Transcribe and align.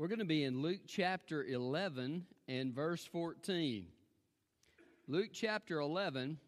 We're 0.00 0.08
going 0.08 0.20
to 0.20 0.24
be 0.24 0.44
in 0.44 0.62
Luke 0.62 0.80
chapter 0.86 1.44
11 1.44 2.24
and 2.48 2.74
verse 2.74 3.04
14. 3.04 3.84
Luke 5.06 5.28
chapter 5.30 5.78
11 5.78 6.38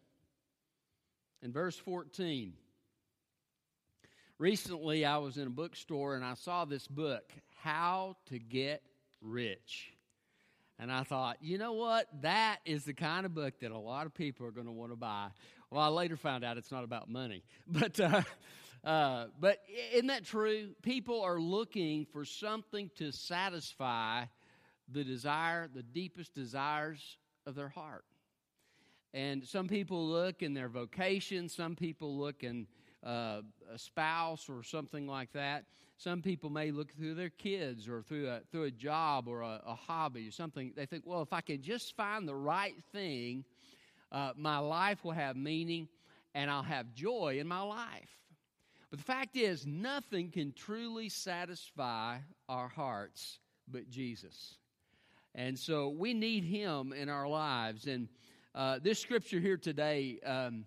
and 1.43 1.53
verse 1.53 1.77
14. 1.77 2.53
Recently, 4.39 5.05
I 5.05 5.17
was 5.17 5.37
in 5.37 5.45
a 5.45 5.51
bookstore 5.51 6.15
and 6.15 6.25
I 6.25 6.33
saw 6.33 6.65
this 6.65 6.87
book, 6.87 7.31
How 7.61 8.17
to 8.29 8.39
Get 8.39 8.81
Rich. 9.21 9.93
And 10.79 10.91
I 10.91 11.03
thought, 11.03 11.37
you 11.39 11.59
know 11.59 11.73
what? 11.73 12.07
That 12.23 12.57
is 12.65 12.85
the 12.85 12.95
kind 12.95 13.23
of 13.23 13.35
book 13.35 13.59
that 13.59 13.69
a 13.69 13.77
lot 13.77 14.07
of 14.07 14.15
people 14.15 14.47
are 14.47 14.51
going 14.51 14.65
to 14.65 14.73
want 14.73 14.91
to 14.93 14.95
buy. 14.95 15.27
Well, 15.69 15.79
I 15.79 15.89
later 15.89 16.17
found 16.17 16.43
out 16.43 16.57
it's 16.57 16.71
not 16.71 16.83
about 16.83 17.07
money. 17.07 17.43
But, 17.67 17.99
uh, 17.99 18.23
uh, 18.83 19.27
but 19.39 19.59
isn't 19.93 20.07
that 20.07 20.25
true? 20.25 20.69
People 20.81 21.21
are 21.21 21.39
looking 21.39 22.05
for 22.05 22.25
something 22.25 22.89
to 22.95 23.11
satisfy 23.11 24.25
the 24.91 25.03
desire, 25.03 25.69
the 25.73 25.83
deepest 25.83 26.33
desires 26.33 27.17
of 27.45 27.55
their 27.55 27.69
heart. 27.69 28.03
And 29.13 29.45
some 29.45 29.67
people 29.67 30.07
look 30.07 30.41
in 30.41 30.53
their 30.53 30.69
vocation, 30.69 31.47
some 31.47 31.75
people 31.75 32.17
look 32.17 32.43
in 32.43 32.67
uh, 33.05 33.41
a 33.71 33.77
spouse 33.77 34.49
or 34.49 34.63
something 34.63 35.07
like 35.07 35.31
that. 35.33 35.65
Some 35.97 36.21
people 36.21 36.49
may 36.49 36.71
look 36.71 36.91
through 36.93 37.13
their 37.15 37.29
kids 37.29 37.87
or 37.87 38.01
through 38.01 38.27
a, 38.27 38.41
through 38.51 38.63
a 38.63 38.71
job 38.71 39.27
or 39.27 39.41
a, 39.41 39.61
a 39.65 39.75
hobby 39.75 40.27
or 40.27 40.31
something. 40.31 40.73
They 40.75 40.85
think, 40.85 41.03
well, 41.05 41.21
if 41.21 41.31
I 41.31 41.41
can 41.41 41.61
just 41.61 41.95
find 41.95 42.27
the 42.27 42.35
right 42.35 42.73
thing, 42.91 43.45
uh, 44.11 44.31
my 44.35 44.57
life 44.57 45.03
will 45.03 45.11
have 45.11 45.35
meaning 45.35 45.87
and 46.33 46.49
I'll 46.49 46.63
have 46.63 46.93
joy 46.93 47.37
in 47.39 47.47
my 47.47 47.61
life. 47.61 48.09
But 48.93 48.99
the 48.99 49.05
fact 49.05 49.35
is, 49.35 49.65
nothing 49.65 50.29
can 50.29 50.53
truly 50.53 51.09
satisfy 51.09 52.17
our 52.47 52.67
hearts 52.67 53.39
but 53.67 53.89
Jesus. 53.89 54.53
And 55.33 55.57
so 55.57 55.89
we 55.89 56.13
need 56.13 56.43
Him 56.43 56.93
in 56.93 57.09
our 57.09 57.27
lives. 57.27 57.87
And 57.87 58.07
uh, 58.53 58.77
this 58.83 58.99
scripture 58.99 59.39
here 59.39 59.57
today, 59.57 60.19
um, 60.23 60.65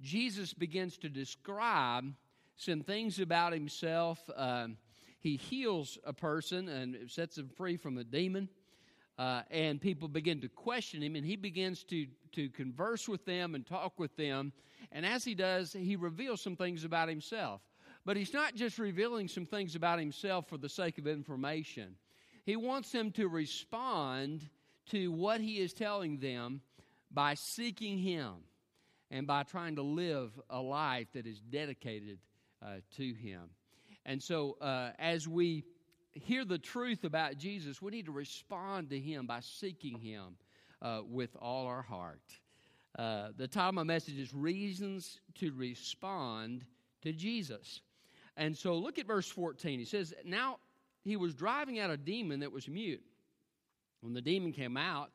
Jesus 0.00 0.52
begins 0.52 0.98
to 0.98 1.08
describe 1.08 2.12
some 2.56 2.82
things 2.82 3.20
about 3.20 3.52
Himself. 3.52 4.18
Um, 4.34 4.76
he 5.20 5.36
heals 5.36 5.98
a 6.02 6.12
person 6.12 6.68
and 6.68 7.08
sets 7.08 7.36
them 7.36 7.48
free 7.48 7.76
from 7.76 7.96
a 7.96 8.02
demon. 8.02 8.48
Uh, 9.18 9.42
and 9.52 9.80
people 9.80 10.08
begin 10.08 10.40
to 10.40 10.48
question 10.48 11.02
him, 11.02 11.16
and 11.16 11.26
he 11.26 11.34
begins 11.34 11.82
to, 11.82 12.06
to 12.30 12.48
converse 12.50 13.08
with 13.08 13.24
them 13.24 13.56
and 13.56 13.66
talk 13.66 13.98
with 13.98 14.16
them. 14.16 14.52
And 14.92 15.04
as 15.04 15.24
he 15.24 15.34
does, 15.34 15.72
he 15.72 15.96
reveals 15.96 16.40
some 16.40 16.54
things 16.54 16.84
about 16.84 17.08
himself. 17.08 17.60
But 18.08 18.16
he's 18.16 18.32
not 18.32 18.54
just 18.54 18.78
revealing 18.78 19.28
some 19.28 19.44
things 19.44 19.74
about 19.74 19.98
himself 19.98 20.48
for 20.48 20.56
the 20.56 20.70
sake 20.70 20.96
of 20.96 21.06
information, 21.06 21.94
he 22.46 22.56
wants 22.56 22.90
them 22.90 23.10
to 23.12 23.28
respond 23.28 24.48
to 24.92 25.12
what 25.12 25.42
he 25.42 25.58
is 25.58 25.74
telling 25.74 26.16
them 26.16 26.62
by 27.10 27.34
seeking 27.34 27.98
him 27.98 28.36
and 29.10 29.26
by 29.26 29.42
trying 29.42 29.76
to 29.76 29.82
live 29.82 30.30
a 30.48 30.58
life 30.58 31.08
that 31.12 31.26
is 31.26 31.38
dedicated 31.38 32.18
uh, 32.62 32.76
to 32.96 33.12
him. 33.12 33.42
And 34.06 34.22
so, 34.22 34.56
uh, 34.62 34.92
as 34.98 35.28
we 35.28 35.64
hear 36.12 36.46
the 36.46 36.56
truth 36.56 37.04
about 37.04 37.36
Jesus, 37.36 37.82
we 37.82 37.90
need 37.90 38.06
to 38.06 38.12
respond 38.12 38.88
to 38.88 38.98
him 38.98 39.26
by 39.26 39.40
seeking 39.40 39.98
him 39.98 40.38
uh, 40.80 41.02
with 41.06 41.36
all 41.38 41.66
our 41.66 41.82
heart. 41.82 42.22
Uh, 42.98 43.32
the 43.36 43.46
title 43.46 43.68
of 43.68 43.74
my 43.74 43.82
message 43.82 44.16
is 44.16 44.32
Reasons 44.32 45.20
to 45.34 45.52
Respond 45.52 46.64
to 47.02 47.12
Jesus. 47.12 47.82
And 48.38 48.56
so 48.56 48.76
look 48.76 49.00
at 49.00 49.06
verse 49.06 49.28
14. 49.28 49.80
He 49.80 49.84
says, 49.84 50.14
Now 50.24 50.58
he 51.02 51.16
was 51.16 51.34
driving 51.34 51.80
out 51.80 51.90
a 51.90 51.96
demon 51.96 52.40
that 52.40 52.52
was 52.52 52.68
mute. 52.68 53.02
When 54.00 54.14
the 54.14 54.22
demon 54.22 54.52
came 54.52 54.76
out, 54.76 55.10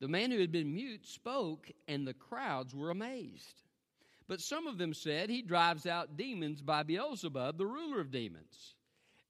the 0.00 0.08
man 0.08 0.32
who 0.32 0.40
had 0.40 0.50
been 0.50 0.74
mute 0.74 1.06
spoke, 1.06 1.70
and 1.86 2.06
the 2.06 2.14
crowds 2.14 2.74
were 2.74 2.90
amazed. 2.90 3.62
But 4.26 4.40
some 4.40 4.66
of 4.66 4.76
them 4.76 4.92
said, 4.92 5.30
He 5.30 5.40
drives 5.40 5.86
out 5.86 6.16
demons 6.16 6.60
by 6.60 6.82
Beelzebub, 6.82 7.56
the 7.56 7.66
ruler 7.66 8.00
of 8.00 8.10
demons. 8.10 8.74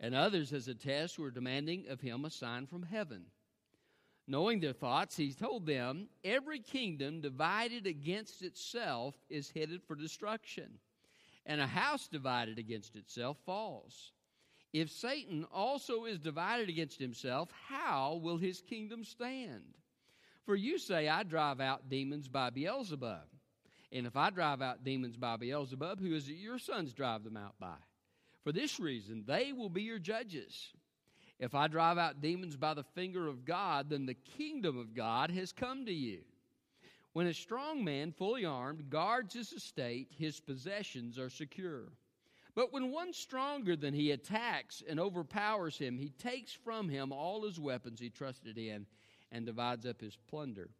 And 0.00 0.14
others, 0.14 0.52
as 0.54 0.66
a 0.68 0.74
test, 0.74 1.18
were 1.18 1.30
demanding 1.30 1.86
of 1.88 2.00
him 2.00 2.24
a 2.24 2.30
sign 2.30 2.66
from 2.66 2.82
heaven. 2.82 3.26
Knowing 4.26 4.60
their 4.60 4.72
thoughts, 4.72 5.16
he 5.16 5.32
told 5.32 5.66
them, 5.66 6.08
Every 6.24 6.60
kingdom 6.60 7.20
divided 7.20 7.86
against 7.86 8.42
itself 8.42 9.14
is 9.28 9.50
headed 9.50 9.82
for 9.82 9.96
destruction 9.96 10.78
and 11.48 11.60
a 11.60 11.66
house 11.66 12.06
divided 12.06 12.58
against 12.58 12.94
itself 12.94 13.38
falls. 13.44 14.12
If 14.72 14.90
Satan 14.90 15.46
also 15.50 16.04
is 16.04 16.18
divided 16.18 16.68
against 16.68 17.00
himself, 17.00 17.48
how 17.68 18.20
will 18.22 18.36
his 18.36 18.60
kingdom 18.60 19.02
stand? 19.02 19.64
For 20.44 20.54
you 20.54 20.78
say, 20.78 21.08
I 21.08 21.22
drive 21.22 21.60
out 21.60 21.88
demons 21.88 22.28
by 22.28 22.50
Beelzebub. 22.50 23.26
And 23.90 24.06
if 24.06 24.14
I 24.14 24.28
drive 24.28 24.60
out 24.60 24.84
demons 24.84 25.16
by 25.16 25.36
Beelzebub, 25.36 25.98
who 26.00 26.14
is 26.14 26.28
it 26.28 26.34
your 26.34 26.58
sons 26.58 26.92
drive 26.92 27.24
them 27.24 27.38
out 27.38 27.54
by? 27.58 27.76
For 28.44 28.52
this 28.52 28.78
reason, 28.78 29.24
they 29.26 29.54
will 29.54 29.70
be 29.70 29.82
your 29.82 29.98
judges. 29.98 30.72
If 31.38 31.54
I 31.54 31.68
drive 31.68 31.96
out 31.96 32.20
demons 32.20 32.56
by 32.56 32.74
the 32.74 32.84
finger 32.94 33.26
of 33.26 33.46
God, 33.46 33.88
then 33.88 34.04
the 34.04 34.14
kingdom 34.14 34.76
of 34.76 34.94
God 34.94 35.30
has 35.30 35.52
come 35.52 35.86
to 35.86 35.92
you. 35.92 36.20
When 37.12 37.26
a 37.26 37.34
strong 37.34 37.84
man, 37.84 38.12
fully 38.12 38.44
armed, 38.44 38.90
guards 38.90 39.34
his 39.34 39.52
estate, 39.52 40.08
his 40.16 40.40
possessions 40.40 41.18
are 41.18 41.30
secure. 41.30 41.92
But 42.54 42.72
when 42.72 42.90
one 42.90 43.12
stronger 43.12 43.76
than 43.76 43.94
he 43.94 44.10
attacks 44.10 44.82
and 44.86 44.98
overpowers 44.98 45.78
him, 45.78 45.98
he 45.98 46.10
takes 46.10 46.52
from 46.52 46.88
him 46.88 47.12
all 47.12 47.44
his 47.44 47.58
weapons 47.58 48.00
he 48.00 48.10
trusted 48.10 48.58
in 48.58 48.86
and 49.30 49.46
divides 49.46 49.86
up 49.86 50.00
his 50.00 50.16
plunder. 50.28 50.70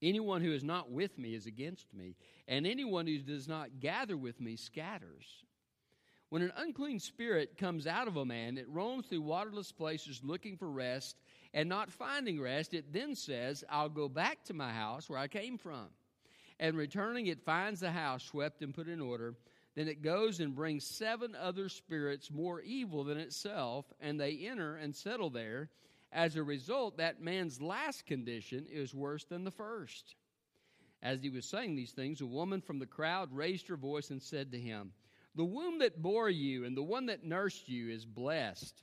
Anyone 0.00 0.42
who 0.42 0.52
is 0.52 0.64
not 0.64 0.90
with 0.90 1.16
me 1.18 1.34
is 1.34 1.46
against 1.46 1.94
me, 1.94 2.16
and 2.48 2.66
anyone 2.66 3.06
who 3.06 3.18
does 3.18 3.46
not 3.46 3.80
gather 3.80 4.16
with 4.16 4.40
me 4.40 4.56
scatters. 4.56 5.44
When 6.28 6.42
an 6.42 6.52
unclean 6.56 6.98
spirit 6.98 7.58
comes 7.58 7.86
out 7.86 8.08
of 8.08 8.16
a 8.16 8.24
man, 8.24 8.56
it 8.56 8.68
roams 8.68 9.06
through 9.06 9.22
waterless 9.22 9.70
places 9.70 10.24
looking 10.24 10.56
for 10.56 10.70
rest 10.70 11.16
and 11.54 11.68
not 11.68 11.90
finding 11.90 12.40
rest, 12.40 12.74
it 12.74 12.92
then 12.92 13.14
says, 13.14 13.64
I'll 13.68 13.88
go 13.88 14.08
back 14.08 14.44
to 14.44 14.54
my 14.54 14.72
house 14.72 15.08
where 15.08 15.18
I 15.18 15.28
came 15.28 15.58
from. 15.58 15.88
And 16.58 16.76
returning, 16.76 17.26
it 17.26 17.44
finds 17.44 17.80
the 17.80 17.90
house 17.90 18.24
swept 18.24 18.62
and 18.62 18.74
put 18.74 18.88
in 18.88 19.00
order. 19.00 19.34
Then 19.74 19.88
it 19.88 20.02
goes 20.02 20.40
and 20.40 20.54
brings 20.54 20.86
seven 20.86 21.34
other 21.34 21.68
spirits 21.68 22.30
more 22.30 22.60
evil 22.60 23.04
than 23.04 23.18
itself, 23.18 23.86
and 24.00 24.20
they 24.20 24.46
enter 24.46 24.76
and 24.76 24.94
settle 24.94 25.30
there. 25.30 25.70
As 26.12 26.36
a 26.36 26.42
result, 26.42 26.98
that 26.98 27.22
man's 27.22 27.60
last 27.60 28.06
condition 28.06 28.66
is 28.70 28.94
worse 28.94 29.24
than 29.24 29.44
the 29.44 29.50
first. 29.50 30.14
As 31.02 31.20
he 31.20 31.30
was 31.30 31.46
saying 31.46 31.74
these 31.74 31.92
things, 31.92 32.20
a 32.20 32.26
woman 32.26 32.60
from 32.60 32.78
the 32.78 32.86
crowd 32.86 33.32
raised 33.32 33.66
her 33.68 33.76
voice 33.76 34.10
and 34.10 34.22
said 34.22 34.52
to 34.52 34.58
him, 34.58 34.92
The 35.34 35.44
womb 35.44 35.80
that 35.80 36.00
bore 36.00 36.30
you 36.30 36.64
and 36.64 36.76
the 36.76 36.82
one 36.82 37.06
that 37.06 37.24
nursed 37.24 37.68
you 37.68 37.88
is 37.88 38.04
blessed. 38.04 38.82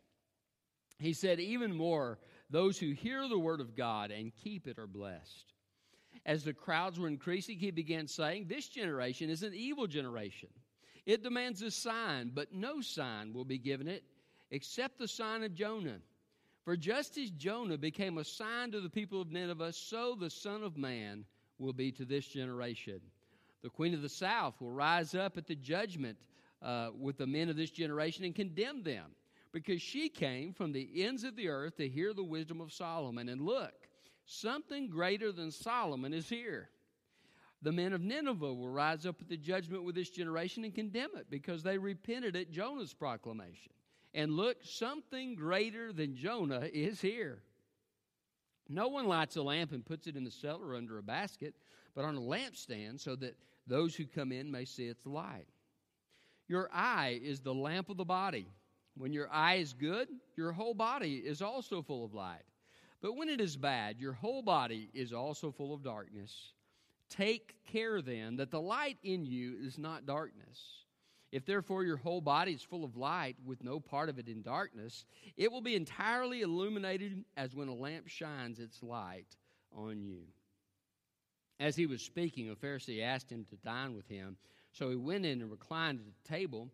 He 0.98 1.14
said, 1.14 1.40
Even 1.40 1.74
more, 1.74 2.20
those 2.50 2.78
who 2.78 2.92
hear 2.92 3.28
the 3.28 3.40
word 3.40 3.62
of 3.62 3.76
God 3.76 4.12
and 4.12 4.32
keep 4.44 4.68
it 4.68 4.80
are 4.80 4.88
blessed. 4.88 5.54
As 6.26 6.44
the 6.44 6.54
crowds 6.54 7.00
were 7.00 7.08
increasing, 7.08 7.58
he 7.58 7.72
began 7.72 8.08
saying, 8.08 8.46
This 8.48 8.68
generation 8.68 9.30
is 9.30 9.44
an 9.44 9.54
evil 9.54 9.88
generation. 9.88 10.50
It 11.06 11.24
demands 11.24 11.62
a 11.62 11.72
sign, 11.72 12.32
but 12.34 12.54
no 12.54 12.82
sign 12.82 13.34
will 13.34 13.46
be 13.46 13.58
given 13.58 13.88
it 13.88 14.04
except 14.52 14.98
the 14.98 15.08
sign 15.08 15.44
of 15.44 15.54
Jonah. 15.54 16.00
For 16.66 16.76
just 16.76 17.18
as 17.18 17.32
Jonah 17.32 17.78
became 17.78 18.18
a 18.18 18.24
sign 18.24 18.72
to 18.72 18.82
the 18.82 18.90
people 18.90 19.22
of 19.22 19.32
Nineveh, 19.32 19.74
so 19.74 20.16
the 20.16 20.30
Son 20.30 20.64
of 20.64 20.78
Man 20.78 21.26
will 21.58 21.74
be 21.74 21.92
to 21.94 22.06
this 22.06 22.28
generation. 22.28 23.00
The 23.62 23.70
Queen 23.70 23.94
of 23.94 24.02
the 24.02 24.10
South 24.10 24.60
will 24.60 24.72
rise 24.72 25.16
up 25.16 25.38
at 25.38 25.48
the 25.48 25.56
judgment 25.56 26.18
uh, 26.62 26.90
with 26.98 27.18
the 27.18 27.28
men 27.28 27.50
of 27.50 27.56
this 27.56 27.72
generation 27.72 28.24
and 28.26 28.36
condemn 28.36 28.84
them 28.84 29.12
because 29.52 29.82
she 29.82 30.10
came 30.10 30.54
from 30.54 30.72
the 30.72 31.04
ends 31.04 31.24
of 31.24 31.36
the 31.36 31.50
earth 31.50 31.78
to 31.78 31.88
hear 31.88 32.14
the 32.14 32.24
wisdom 32.24 32.62
of 32.62 32.72
Solomon. 32.72 33.30
And 33.30 33.42
look, 33.42 33.74
something 34.26 34.90
greater 34.90 35.32
than 35.32 35.52
Solomon 35.52 36.14
is 36.14 36.30
here. 36.30 36.70
The 37.62 37.72
men 37.72 37.94
of 37.94 38.02
Nineveh 38.02 38.54
will 38.54 38.70
rise 38.70 39.06
up 39.06 39.22
at 39.22 39.28
the 39.28 39.38
judgment 39.38 39.84
with 39.84 39.96
this 39.96 40.10
generation 40.10 40.64
and 40.64 40.74
condemn 40.74 41.12
it 41.16 41.28
because 41.30 41.62
they 41.62 41.78
repented 41.78 42.36
at 42.36 42.52
Jonah's 42.52 42.94
proclamation. 42.94 43.74
And 44.14 44.32
look, 44.32 44.58
something 44.64 45.36
greater 45.36 45.92
than 45.92 46.16
Jonah 46.16 46.70
is 46.72 47.02
here. 47.02 47.44
No 48.70 48.88
one 48.88 49.08
lights 49.08 49.36
a 49.36 49.42
lamp 49.42 49.72
and 49.72 49.86
puts 49.86 50.08
it 50.08 50.16
in 50.16 50.24
the 50.24 50.32
cellar 50.32 50.76
under 50.76 51.00
a 51.00 51.04
basket, 51.04 51.56
but 51.96 52.06
on 52.06 52.16
a 52.16 52.22
lampstand 52.22 53.00
so 53.00 53.16
that 53.18 53.36
those 53.68 53.96
who 53.96 54.06
come 54.06 54.32
in 54.32 54.50
may 54.50 54.66
see 54.66 54.86
its 54.86 55.06
light. 55.06 55.48
Your 56.48 56.70
eye 56.72 57.20
is 57.22 57.42
the 57.42 57.54
lamp 57.54 57.90
of 57.90 57.98
the 57.98 58.06
body. 58.06 58.48
When 59.00 59.14
your 59.14 59.32
eye 59.32 59.56
is 59.56 59.72
good, 59.72 60.10
your 60.36 60.52
whole 60.52 60.74
body 60.74 61.24
is 61.26 61.42
also 61.42 61.82
full 61.82 62.04
of 62.04 62.14
light. 62.14 62.44
But 63.02 63.16
when 63.16 63.30
it 63.30 63.40
is 63.40 63.56
bad, 63.56 63.98
your 63.98 64.12
whole 64.12 64.42
body 64.42 64.90
is 64.94 65.14
also 65.14 65.52
full 65.52 65.74
of 65.74 65.82
darkness. 65.82 66.52
Take 67.10 67.56
care 67.66 68.02
then 68.02 68.36
that 68.36 68.52
the 68.52 68.60
light 68.60 68.98
in 69.02 69.26
you 69.26 69.56
is 69.62 69.78
not 69.78 70.06
darkness. 70.06 70.60
If 71.32 71.46
therefore 71.46 71.86
your 71.86 71.96
whole 71.96 72.20
body 72.20 72.52
is 72.52 72.62
full 72.62 72.84
of 72.84 72.98
light, 72.98 73.38
with 73.46 73.64
no 73.64 73.80
part 73.80 74.10
of 74.10 74.20
it 74.20 74.28
in 74.28 74.42
darkness, 74.42 75.06
it 75.38 75.50
will 75.50 75.62
be 75.62 75.78
entirely 75.78 76.42
illuminated 76.42 77.24
as 77.38 77.56
when 77.56 77.70
a 77.70 77.74
lamp 77.74 78.10
shines 78.10 78.60
its 78.60 78.84
light 78.84 79.38
on 79.72 80.02
you. 80.02 80.24
As 81.58 81.78
he 81.78 81.86
was 81.86 82.02
speaking, 82.02 82.50
a 82.50 82.56
Pharisee 82.56 83.02
asked 83.02 83.32
him 83.32 83.46
to 83.46 83.56
dine 83.56 83.96
with 83.96 84.10
him. 84.10 84.36
So 84.74 84.90
he 84.90 84.98
went 84.98 85.26
in 85.26 85.42
and 85.42 85.50
reclined 85.50 86.00
at 86.00 86.06
the 86.06 86.30
table. 86.30 86.70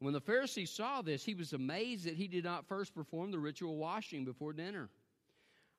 When 0.00 0.14
the 0.14 0.20
Pharisee 0.20 0.68
saw 0.68 1.02
this, 1.02 1.24
he 1.24 1.34
was 1.34 1.52
amazed 1.52 2.04
that 2.06 2.14
he 2.14 2.28
did 2.28 2.44
not 2.44 2.68
first 2.68 2.94
perform 2.94 3.32
the 3.32 3.38
ritual 3.38 3.76
washing 3.76 4.24
before 4.24 4.52
dinner. 4.52 4.88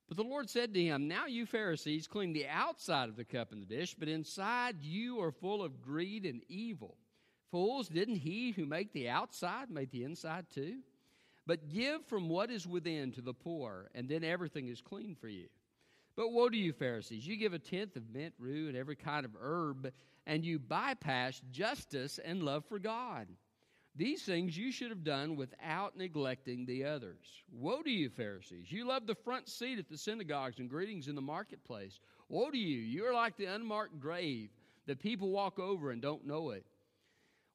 But 0.10 0.18
the 0.18 0.24
Lord 0.24 0.50
said 0.50 0.74
to 0.74 0.84
him, 0.84 1.08
Now 1.08 1.28
you 1.28 1.46
Pharisees 1.46 2.08
clean 2.08 2.34
the 2.34 2.48
outside 2.48 3.10
of 3.10 3.16
the 3.16 3.24
cup 3.24 3.52
and 3.52 3.62
the 3.62 3.76
dish, 3.76 3.96
but 3.98 4.10
inside 4.10 4.78
you 4.82 5.22
are 5.22 5.32
full 5.32 5.64
of 5.64 5.82
greed 5.82 6.26
and 6.26 6.42
evil. 6.50 6.98
Fools, 7.52 7.88
didn't 7.88 8.16
he 8.16 8.52
who 8.52 8.66
made 8.66 8.92
the 8.92 9.08
outside 9.10 9.70
make 9.70 9.92
the 9.92 10.04
inside 10.04 10.48
too? 10.54 10.80
But 11.46 11.70
give 11.70 12.06
from 12.06 12.28
what 12.28 12.52
is 12.52 12.68
within 12.68 13.12
to 13.14 13.22
the 13.22 13.34
poor, 13.34 13.90
and 13.96 14.10
then 14.10 14.24
everything 14.24 14.68
is 14.68 14.82
clean 14.82 15.16
for 15.16 15.28
you. 15.28 15.48
But 16.16 16.32
woe 16.32 16.50
to 16.50 16.58
you, 16.58 16.74
Pharisees! 16.74 17.26
You 17.26 17.38
give 17.38 17.54
a 17.54 17.60
tenth 17.60 17.96
of 17.96 18.10
mint, 18.14 18.34
rue, 18.38 18.68
and 18.68 18.76
every 18.76 18.96
kind 18.96 19.26
of 19.26 19.36
herb, 19.40 19.92
and 20.28 20.44
you 20.44 20.60
bypass 20.60 21.42
justice 21.52 22.20
and 22.24 22.44
love 22.44 22.66
for 22.66 22.78
God. 22.78 23.28
These 24.00 24.24
things 24.24 24.58
you 24.58 24.72
should 24.72 24.92
have 24.92 25.04
done 25.04 25.36
without 25.36 25.98
neglecting 25.98 26.66
the 26.66 26.86
others. 26.86 27.44
Woe 27.52 27.82
to 27.82 27.92
you, 27.92 28.10
Pharisees! 28.10 28.72
You 28.72 28.88
love 28.88 29.06
the 29.06 29.14
front 29.14 29.50
seat 29.50 29.78
at 29.78 29.90
the 29.90 29.98
synagogues 29.98 30.60
and 30.60 30.70
greetings 30.70 31.10
in 31.10 31.16
the 31.16 31.22
marketplace. 31.22 32.00
Woe 32.30 32.50
to 32.50 32.58
you! 32.58 32.80
You 32.80 33.06
are 33.08 33.14
like 33.14 33.36
the 33.36 33.54
unmarked 33.54 34.00
grave 34.00 34.52
that 34.86 35.00
people 35.00 35.32
walk 35.32 35.60
over 35.60 35.92
and 35.92 36.02
don't 36.02 36.26
know 36.26 36.52
it. 36.52 36.66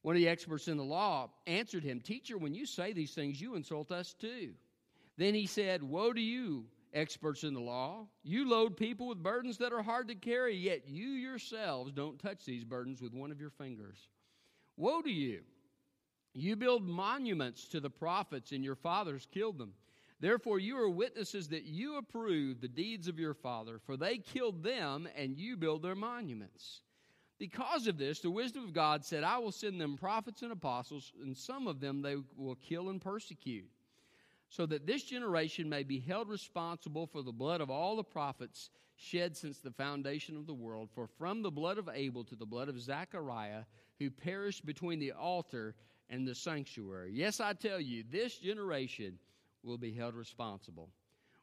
One 0.02 0.16
of 0.16 0.20
the 0.20 0.28
experts 0.28 0.68
in 0.68 0.76
the 0.76 0.84
law 0.84 1.30
answered 1.46 1.82
him, 1.82 1.98
Teacher, 1.98 2.36
when 2.36 2.52
you 2.52 2.66
say 2.66 2.92
these 2.92 3.14
things, 3.14 3.40
you 3.40 3.54
insult 3.54 3.90
us 3.90 4.12
too. 4.12 4.52
Then 5.16 5.32
he 5.32 5.46
said, 5.46 5.82
Woe 5.82 6.12
to 6.12 6.20
you, 6.20 6.66
experts 6.92 7.44
in 7.44 7.54
the 7.54 7.60
law. 7.60 8.06
You 8.22 8.46
load 8.46 8.76
people 8.76 9.08
with 9.08 9.22
burdens 9.22 9.56
that 9.58 9.72
are 9.72 9.82
hard 9.82 10.08
to 10.08 10.14
carry, 10.14 10.54
yet 10.54 10.86
you 10.86 11.08
yourselves 11.08 11.90
don't 11.90 12.18
touch 12.18 12.44
these 12.44 12.64
burdens 12.64 13.00
with 13.00 13.14
one 13.14 13.30
of 13.30 13.40
your 13.40 13.48
fingers. 13.48 14.10
Woe 14.76 15.00
to 15.00 15.10
you! 15.10 15.40
You 16.34 16.56
build 16.56 16.86
monuments 16.86 17.68
to 17.68 17.80
the 17.80 17.90
prophets, 17.90 18.50
and 18.52 18.64
your 18.64 18.74
fathers 18.74 19.28
killed 19.32 19.56
them. 19.56 19.72
Therefore, 20.20 20.58
you 20.58 20.76
are 20.78 20.88
witnesses 20.88 21.48
that 21.48 21.64
you 21.64 21.96
approve 21.96 22.60
the 22.60 22.68
deeds 22.68 23.08
of 23.08 23.18
your 23.18 23.34
father, 23.34 23.78
for 23.78 23.96
they 23.96 24.18
killed 24.18 24.62
them, 24.62 25.08
and 25.16 25.38
you 25.38 25.56
build 25.56 25.82
their 25.82 25.94
monuments. 25.94 26.80
Because 27.38 27.86
of 27.86 27.98
this, 27.98 28.20
the 28.20 28.30
wisdom 28.30 28.64
of 28.64 28.72
God 28.72 29.04
said, 29.04 29.22
I 29.22 29.38
will 29.38 29.52
send 29.52 29.80
them 29.80 29.96
prophets 29.96 30.42
and 30.42 30.52
apostles, 30.52 31.12
and 31.22 31.36
some 31.36 31.66
of 31.66 31.80
them 31.80 32.02
they 32.02 32.16
will 32.36 32.54
kill 32.56 32.88
and 32.88 33.00
persecute, 33.00 33.68
so 34.48 34.66
that 34.66 34.86
this 34.86 35.02
generation 35.02 35.68
may 35.68 35.82
be 35.82 35.98
held 35.98 36.28
responsible 36.28 37.06
for 37.06 37.22
the 37.22 37.32
blood 37.32 37.60
of 37.60 37.70
all 37.70 37.96
the 37.96 38.04
prophets 38.04 38.70
shed 38.96 39.36
since 39.36 39.58
the 39.58 39.72
foundation 39.72 40.36
of 40.36 40.46
the 40.46 40.54
world. 40.54 40.88
For 40.94 41.06
from 41.06 41.42
the 41.42 41.50
blood 41.50 41.78
of 41.78 41.88
Abel 41.92 42.24
to 42.24 42.36
the 42.36 42.46
blood 42.46 42.68
of 42.68 42.80
Zechariah, 42.80 43.64
who 43.98 44.10
perished 44.10 44.64
between 44.64 45.00
the 45.00 45.12
altar 45.12 45.74
and 46.14 46.28
the 46.28 46.34
sanctuary. 46.34 47.10
Yes, 47.12 47.40
I 47.40 47.54
tell 47.54 47.80
you, 47.80 48.04
this 48.08 48.38
generation 48.38 49.18
will 49.64 49.78
be 49.78 49.92
held 49.92 50.14
responsible. 50.14 50.88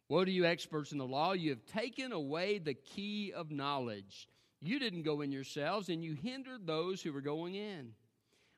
Woe 0.07 0.23
to 0.23 0.31
you, 0.31 0.45
experts 0.45 0.93
in 0.93 0.97
the 0.97 1.05
law! 1.05 1.33
You 1.33 1.49
have 1.49 1.65
taken 1.65 2.13
away 2.13 2.57
the 2.57 2.73
key 2.73 3.33
of 3.35 3.51
knowledge. 3.51 4.29
You 4.61 4.79
didn't 4.79 5.03
go 5.03 5.21
in 5.21 5.31
yourselves, 5.31 5.89
and 5.89 6.03
you 6.03 6.13
hindered 6.13 6.65
those 6.65 7.01
who 7.01 7.11
were 7.11 7.21
going 7.21 7.55
in. 7.55 7.91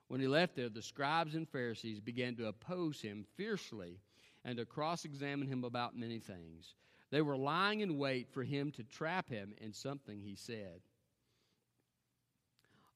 When 0.07 0.21
he 0.21 0.27
left 0.27 0.55
there, 0.55 0.69
the 0.69 0.83
scribes 0.83 1.33
and 1.33 1.49
Pharisees 1.49 1.99
began 1.99 2.35
to 2.35 2.47
oppose 2.47 3.01
him 3.01 3.25
fiercely 3.35 3.99
and 4.45 4.57
to 4.57 4.65
cross 4.65 5.05
examine 5.05 5.47
him 5.47 5.63
about 5.63 5.97
many 5.97 6.19
things. 6.19 6.75
They 7.09 7.21
were 7.21 7.37
lying 7.37 7.79
in 7.79 7.97
wait 7.97 8.29
for 8.31 8.43
him 8.43 8.71
to 8.73 8.83
trap 8.83 9.29
him 9.29 9.53
in 9.59 9.73
something 9.73 10.19
he 10.19 10.35
said. 10.35 10.81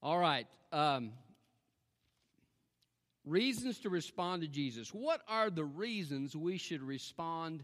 All 0.04 0.20
right. 0.20 0.46
Um, 0.72 1.14
reasons 3.28 3.80
to 3.80 3.90
respond 3.90 4.42
to 4.42 4.48
Jesus. 4.48 4.94
What 4.94 5.22
are 5.28 5.50
the 5.50 5.66
reasons 5.66 6.36
we 6.36 6.58
should 6.58 6.82
respond 6.82 7.64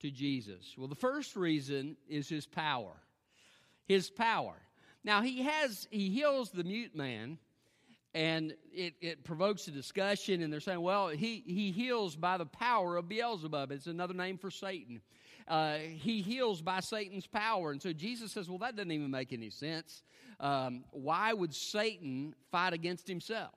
to 0.00 0.10
Jesus? 0.10 0.74
Well, 0.76 0.88
the 0.88 0.94
first 0.94 1.36
reason 1.36 1.96
is 2.08 2.28
his 2.28 2.46
power. 2.46 2.92
His 3.86 4.10
power. 4.10 4.54
Now 5.04 5.22
he 5.22 5.42
has 5.42 5.86
he 5.90 6.10
heals 6.10 6.50
the 6.50 6.64
mute 6.64 6.96
man, 6.96 7.38
and 8.14 8.54
it, 8.72 8.94
it 9.00 9.24
provokes 9.24 9.68
a 9.68 9.70
discussion, 9.70 10.42
and 10.42 10.52
they're 10.52 10.60
saying, 10.60 10.80
well, 10.80 11.08
he, 11.08 11.42
he 11.46 11.72
heals 11.72 12.16
by 12.16 12.38
the 12.38 12.46
power 12.46 12.96
of 12.96 13.08
Beelzebub. 13.08 13.70
It's 13.72 13.86
another 13.86 14.14
name 14.14 14.38
for 14.38 14.50
Satan. 14.50 15.00
Uh, 15.46 15.76
he 15.76 16.22
heals 16.22 16.62
by 16.62 16.80
Satan's 16.80 17.26
power. 17.26 17.70
And 17.72 17.82
so 17.82 17.92
Jesus 17.92 18.32
says, 18.32 18.48
well, 18.48 18.58
that 18.58 18.76
doesn't 18.76 18.92
even 18.92 19.10
make 19.10 19.32
any 19.32 19.50
sense. 19.50 20.02
Um, 20.40 20.84
why 20.90 21.32
would 21.32 21.54
Satan 21.54 22.34
fight 22.50 22.72
against 22.72 23.06
himself? 23.06 23.52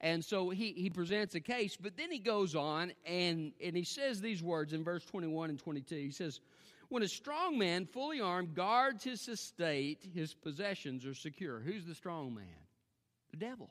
And 0.00 0.24
so 0.24 0.50
he, 0.50 0.72
he 0.72 0.90
presents 0.90 1.34
a 1.34 1.40
case, 1.40 1.76
but 1.76 1.96
then 1.96 2.10
he 2.10 2.18
goes 2.18 2.54
on 2.54 2.92
and, 3.04 3.52
and 3.62 3.76
he 3.76 3.82
says 3.82 4.20
these 4.20 4.42
words 4.42 4.72
in 4.72 4.84
verse 4.84 5.04
21 5.04 5.50
and 5.50 5.58
22. 5.58 5.94
He 5.96 6.10
says, 6.12 6.40
when 6.88 7.02
a 7.02 7.08
strong 7.08 7.58
man, 7.58 7.86
fully 7.86 8.20
armed, 8.20 8.54
guards 8.54 9.04
his 9.04 9.26
estate, 9.28 10.06
his 10.14 10.34
possessions 10.34 11.04
are 11.04 11.14
secure. 11.14 11.60
Who's 11.60 11.84
the 11.84 11.94
strong 11.94 12.34
man? 12.34 12.44
The 13.32 13.36
devil. 13.36 13.70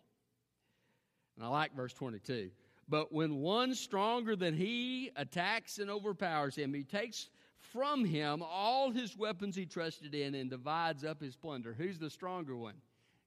And 1.35 1.45
I 1.45 1.49
like 1.49 1.75
verse 1.75 1.93
22. 1.93 2.51
But 2.89 3.11
when 3.11 3.37
one 3.37 3.73
stronger 3.73 4.35
than 4.35 4.53
he 4.53 5.11
attacks 5.15 5.77
and 5.77 5.89
overpowers 5.89 6.55
him, 6.55 6.73
he 6.73 6.83
takes 6.83 7.29
from 7.73 8.05
him 8.05 8.43
all 8.43 8.91
his 8.91 9.17
weapons 9.17 9.55
he 9.55 9.65
trusted 9.65 10.13
in 10.13 10.35
and 10.35 10.49
divides 10.49 11.03
up 11.03 11.21
his 11.21 11.35
plunder. 11.35 11.73
Who's 11.73 11.99
the 11.99 12.09
stronger 12.09 12.55
one? 12.55 12.75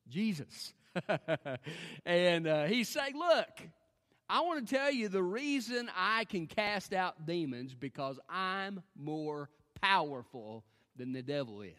Jesus. 0.09 0.73
and 2.05 2.47
uh, 2.47 2.65
he's 2.65 2.89
saying, 2.89 3.17
Look, 3.17 3.61
I 4.29 4.41
want 4.43 4.67
to 4.67 4.75
tell 4.75 4.93
you 4.93 5.09
the 5.09 5.23
reason 5.23 5.91
I 5.97 6.25
can 6.25 6.47
cast 6.47 6.93
out 6.93 7.27
demons 7.27 7.75
because 7.75 8.19
I'm 8.29 8.83
more 8.97 9.51
powerful 9.81 10.65
than 10.97 11.13
the 11.13 11.23
devil 11.23 11.63
is. 11.63 11.75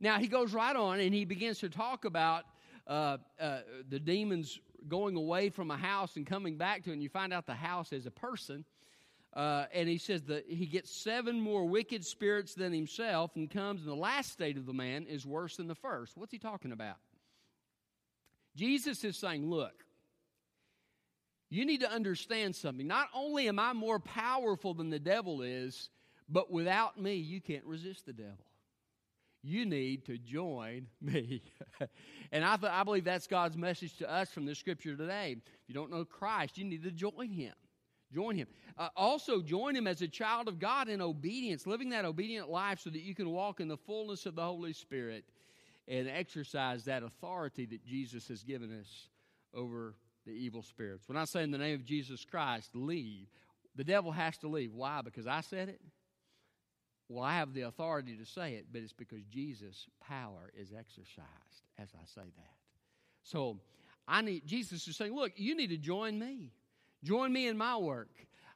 Now, 0.00 0.18
he 0.18 0.28
goes 0.28 0.52
right 0.52 0.74
on 0.74 1.00
and 1.00 1.14
he 1.14 1.24
begins 1.24 1.58
to 1.58 1.68
talk 1.68 2.04
about 2.04 2.44
uh, 2.86 3.18
uh, 3.40 3.58
the 3.88 3.98
demons 3.98 4.58
going 4.88 5.16
away 5.16 5.48
from 5.50 5.70
a 5.70 5.76
house 5.76 6.16
and 6.16 6.26
coming 6.26 6.56
back 6.56 6.84
to 6.84 6.90
it, 6.90 6.94
and 6.94 7.02
you 7.02 7.08
find 7.08 7.32
out 7.32 7.46
the 7.46 7.54
house 7.54 7.92
is 7.92 8.06
a 8.06 8.10
person. 8.10 8.64
Uh, 9.34 9.66
and 9.72 9.88
he 9.88 9.98
says 9.98 10.22
that 10.22 10.44
he 10.48 10.64
gets 10.64 10.90
seven 10.90 11.40
more 11.40 11.64
wicked 11.64 12.04
spirits 12.04 12.54
than 12.54 12.72
himself 12.72 13.32
and 13.34 13.50
comes, 13.50 13.80
and 13.80 13.90
the 13.90 13.94
last 13.94 14.32
state 14.32 14.56
of 14.56 14.64
the 14.64 14.72
man 14.72 15.06
is 15.06 15.26
worse 15.26 15.56
than 15.56 15.66
the 15.66 15.74
first. 15.74 16.16
What's 16.16 16.30
he 16.30 16.38
talking 16.38 16.70
about? 16.70 16.96
Jesus 18.56 19.04
is 19.04 19.16
saying, 19.16 19.48
Look, 19.48 19.84
you 21.50 21.64
need 21.64 21.80
to 21.80 21.90
understand 21.90 22.56
something. 22.56 22.86
Not 22.86 23.08
only 23.14 23.48
am 23.48 23.58
I 23.58 23.72
more 23.72 23.98
powerful 23.98 24.74
than 24.74 24.90
the 24.90 24.98
devil 24.98 25.42
is, 25.42 25.90
but 26.28 26.50
without 26.50 27.00
me, 27.00 27.14
you 27.14 27.40
can't 27.40 27.64
resist 27.64 28.06
the 28.06 28.12
devil. 28.12 28.44
You 29.42 29.66
need 29.66 30.06
to 30.06 30.16
join 30.16 30.86
me. 31.02 31.42
and 32.32 32.44
I, 32.44 32.56
th- 32.56 32.72
I 32.72 32.82
believe 32.82 33.04
that's 33.04 33.26
God's 33.26 33.56
message 33.56 33.96
to 33.98 34.10
us 34.10 34.30
from 34.30 34.46
the 34.46 34.54
scripture 34.54 34.96
today. 34.96 35.36
If 35.36 35.68
you 35.68 35.74
don't 35.74 35.90
know 35.90 36.04
Christ, 36.04 36.56
you 36.56 36.64
need 36.64 36.82
to 36.84 36.90
join 36.90 37.30
him. 37.30 37.52
Join 38.12 38.36
him. 38.36 38.46
Uh, 38.78 38.88
also, 38.96 39.42
join 39.42 39.76
him 39.76 39.86
as 39.86 40.00
a 40.00 40.08
child 40.08 40.48
of 40.48 40.58
God 40.58 40.88
in 40.88 41.00
obedience, 41.00 41.66
living 41.66 41.90
that 41.90 42.04
obedient 42.04 42.48
life 42.48 42.80
so 42.80 42.90
that 42.90 43.02
you 43.02 43.14
can 43.14 43.30
walk 43.30 43.60
in 43.60 43.68
the 43.68 43.76
fullness 43.76 44.24
of 44.24 44.34
the 44.34 44.42
Holy 44.42 44.72
Spirit 44.72 45.24
and 45.88 46.08
exercise 46.08 46.84
that 46.84 47.02
authority 47.02 47.66
that 47.66 47.84
Jesus 47.84 48.28
has 48.28 48.42
given 48.42 48.78
us 48.80 49.08
over 49.54 49.94
the 50.26 50.32
evil 50.32 50.62
spirits. 50.62 51.08
When 51.08 51.18
I 51.18 51.24
say 51.24 51.42
in 51.42 51.50
the 51.50 51.58
name 51.58 51.74
of 51.74 51.84
Jesus 51.84 52.24
Christ, 52.24 52.70
leave, 52.74 53.26
the 53.76 53.84
devil 53.84 54.12
has 54.12 54.36
to 54.38 54.48
leave. 54.48 54.72
Why? 54.72 55.02
Because 55.02 55.26
I 55.26 55.40
said 55.42 55.68
it? 55.68 55.80
Well, 57.08 57.22
I 57.22 57.34
have 57.34 57.52
the 57.52 57.62
authority 57.62 58.16
to 58.16 58.24
say 58.24 58.54
it, 58.54 58.66
but 58.72 58.80
it's 58.80 58.94
because 58.94 59.22
Jesus' 59.24 59.86
power 60.00 60.50
is 60.58 60.72
exercised 60.72 61.28
as 61.78 61.88
I 61.94 62.04
say 62.06 62.26
that. 62.36 62.54
So 63.22 63.58
I 64.08 64.22
need 64.22 64.46
Jesus 64.46 64.88
is 64.88 64.96
saying, 64.96 65.14
look, 65.14 65.32
you 65.36 65.54
need 65.54 65.70
to 65.70 65.76
join 65.76 66.18
me. 66.18 66.52
Join 67.02 67.32
me 67.32 67.48
in 67.48 67.58
my 67.58 67.76
work. 67.76 68.08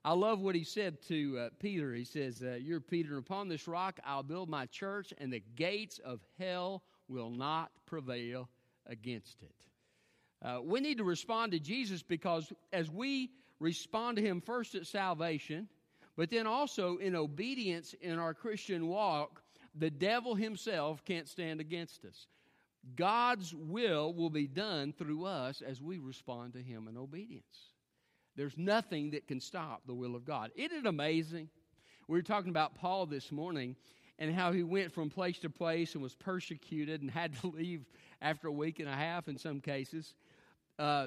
I 0.05 0.13
love 0.13 0.41
what 0.41 0.55
he 0.55 0.65
said 0.65 1.03
to 1.09 1.39
uh, 1.39 1.49
Peter. 1.59 1.93
He 1.93 2.05
says, 2.05 2.43
uh, 2.43 2.55
You're 2.55 2.81
Peter, 2.81 3.19
upon 3.19 3.49
this 3.49 3.69
rock 3.69 4.01
I'll 4.05 4.23
build 4.23 4.49
my 4.49 4.67
church, 4.67 5.13
and 5.19 5.31
the 5.31 5.43
gates 5.57 5.99
of 5.99 6.21
hell 6.39 6.83
will 7.09 7.31
not 7.31 7.71
prevail 7.87 8.49
against 8.87 9.43
it. 9.43 9.55
Uh, 10.41 10.61
we 10.63 10.81
need 10.81 10.99
to 10.99 11.05
respond 11.05 11.53
to 11.53 11.59
Jesus 11.59 12.03
because 12.03 12.53
as 12.73 12.91
we 12.91 13.31
respond 13.61 14.17
to 14.17 14.23
him 14.23 14.41
first 14.41 14.75
at 14.75 14.87
salvation, 14.87 15.69
but 16.17 16.31
then 16.31 16.47
also 16.47 16.97
in 16.99 17.17
obedience 17.17 17.95
in 18.01 18.19
our 18.19 18.35
Christian 18.35 18.89
walk, 18.89 19.43
the 19.75 19.91
devil 19.91 20.35
himself 20.35 21.05
can't 21.05 21.29
stand 21.29 21.61
against 21.61 22.05
us. 22.05 22.27
God's 22.97 23.55
will 23.55 24.13
will 24.15 24.31
be 24.31 24.47
done 24.47 24.93
through 24.93 25.25
us 25.25 25.63
as 25.63 25.83
we 25.83 25.99
respond 25.99 26.55
to 26.55 26.63
Him 26.63 26.89
in 26.89 26.97
obedience. 26.97 27.73
There's 28.37 28.57
nothing 28.57 29.11
that 29.11 29.27
can 29.27 29.41
stop 29.41 29.83
the 29.87 29.95
will 29.95 30.15
of 30.15 30.25
God. 30.25 30.51
Isn't 30.55 30.79
it 30.79 30.87
amazing? 30.87 31.49
We 32.07 32.19
were 32.19 32.23
talking 32.23 32.51
about 32.51 32.77
Paul 32.77 33.07
this 33.07 33.33
morning 33.33 33.77
and 34.19 34.35
how 34.35 34.53
he 34.53 34.63
went 34.63 34.93
from 34.93 35.11
place 35.11 35.39
to 35.41 35.51
place 35.51 35.95
and 35.95 36.03
was 36.03 36.15
persecuted 36.15 37.03
and 37.03 37.11
had 37.11 37.35
to 37.41 37.47
leave 37.57 37.85
after 38.21 38.49
a 38.49 38.53
week 38.53 38.81
and 38.81 38.89
a 38.89 38.95
half 38.95 39.29
in 39.29 39.39
some 39.39 39.61
cases. 39.61 40.15
Uh, 40.79 41.07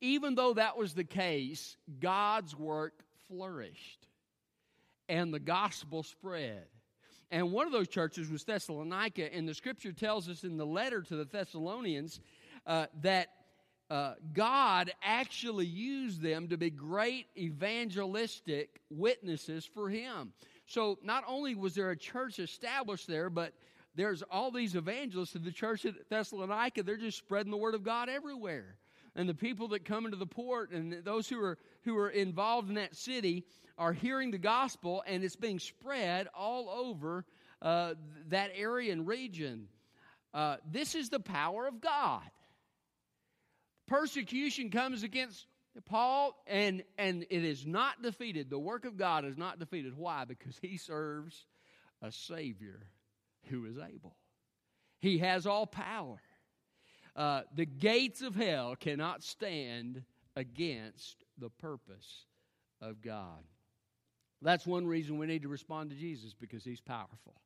even 0.00 0.34
though 0.34 0.54
that 0.54 0.76
was 0.76 0.94
the 0.94 1.04
case, 1.04 1.76
God's 2.00 2.56
work 2.56 3.04
flourished 3.28 4.06
and 5.08 5.32
the 5.32 5.40
gospel 5.40 6.02
spread. 6.02 6.64
And 7.30 7.52
one 7.52 7.66
of 7.66 7.72
those 7.72 7.88
churches 7.88 8.30
was 8.30 8.44
Thessalonica, 8.44 9.32
and 9.32 9.48
the 9.48 9.54
scripture 9.54 9.92
tells 9.92 10.28
us 10.28 10.44
in 10.44 10.58
the 10.58 10.66
letter 10.66 11.00
to 11.00 11.16
the 11.16 11.24
Thessalonians 11.24 12.20
uh, 12.66 12.86
that 13.00 13.28
uh, 13.90 14.14
God 14.32 14.92
actually 15.02 15.66
used 15.66 16.20
them 16.20 16.48
to 16.48 16.56
be 16.56 16.70
great 16.70 17.26
evangelistic 17.36 18.80
witnesses 18.90 19.68
for 19.72 19.88
Him. 19.88 20.32
So 20.72 20.98
not 21.02 21.24
only 21.28 21.54
was 21.54 21.74
there 21.74 21.90
a 21.90 21.96
church 21.96 22.38
established 22.38 23.06
there, 23.06 23.28
but 23.28 23.52
there's 23.94 24.22
all 24.30 24.50
these 24.50 24.74
evangelists 24.74 25.34
in 25.34 25.44
the 25.44 25.52
church 25.52 25.84
at 25.84 26.08
Thessalonica. 26.08 26.82
They're 26.82 26.96
just 26.96 27.18
spreading 27.18 27.50
the 27.50 27.58
word 27.58 27.74
of 27.74 27.82
God 27.84 28.08
everywhere. 28.08 28.76
And 29.14 29.28
the 29.28 29.34
people 29.34 29.68
that 29.68 29.84
come 29.84 30.06
into 30.06 30.16
the 30.16 30.24
port 30.24 30.70
and 30.70 31.04
those 31.04 31.28
who 31.28 31.38
are 31.44 31.58
who 31.82 31.98
are 31.98 32.08
involved 32.08 32.70
in 32.70 32.76
that 32.76 32.96
city 32.96 33.44
are 33.76 33.92
hearing 33.92 34.30
the 34.30 34.38
gospel, 34.38 35.04
and 35.06 35.22
it's 35.22 35.36
being 35.36 35.58
spread 35.58 36.28
all 36.34 36.70
over 36.70 37.26
uh, 37.60 37.92
that 38.28 38.50
area 38.54 38.92
and 38.92 39.06
region. 39.06 39.68
Uh, 40.32 40.56
this 40.70 40.94
is 40.94 41.10
the 41.10 41.20
power 41.20 41.66
of 41.66 41.82
God. 41.82 42.22
Persecution 43.88 44.70
comes 44.70 45.02
against 45.02 45.44
Paul, 45.80 46.34
and, 46.46 46.82
and 46.98 47.24
it 47.30 47.44
is 47.44 47.66
not 47.66 48.02
defeated. 48.02 48.50
The 48.50 48.58
work 48.58 48.84
of 48.84 48.96
God 48.96 49.24
is 49.24 49.38
not 49.38 49.58
defeated. 49.58 49.96
Why? 49.96 50.24
Because 50.24 50.58
he 50.60 50.76
serves 50.76 51.46
a 52.02 52.12
Savior 52.12 52.86
who 53.48 53.64
is 53.64 53.76
able. 53.78 54.16
He 55.00 55.18
has 55.18 55.46
all 55.46 55.66
power. 55.66 56.20
Uh, 57.16 57.42
the 57.54 57.66
gates 57.66 58.22
of 58.22 58.34
hell 58.34 58.76
cannot 58.76 59.22
stand 59.22 60.02
against 60.36 61.24
the 61.38 61.50
purpose 61.50 62.26
of 62.80 63.00
God. 63.00 63.44
That's 64.40 64.66
one 64.66 64.86
reason 64.86 65.18
we 65.18 65.26
need 65.26 65.42
to 65.42 65.48
respond 65.48 65.90
to 65.90 65.96
Jesus 65.96 66.34
because 66.34 66.64
he's 66.64 66.80
powerful. 66.80 67.40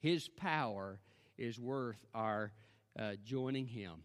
His 0.00 0.28
power 0.28 0.98
is 1.36 1.58
worth 1.58 2.04
our 2.14 2.52
uh, 2.98 3.12
joining 3.24 3.66
him. 3.66 4.02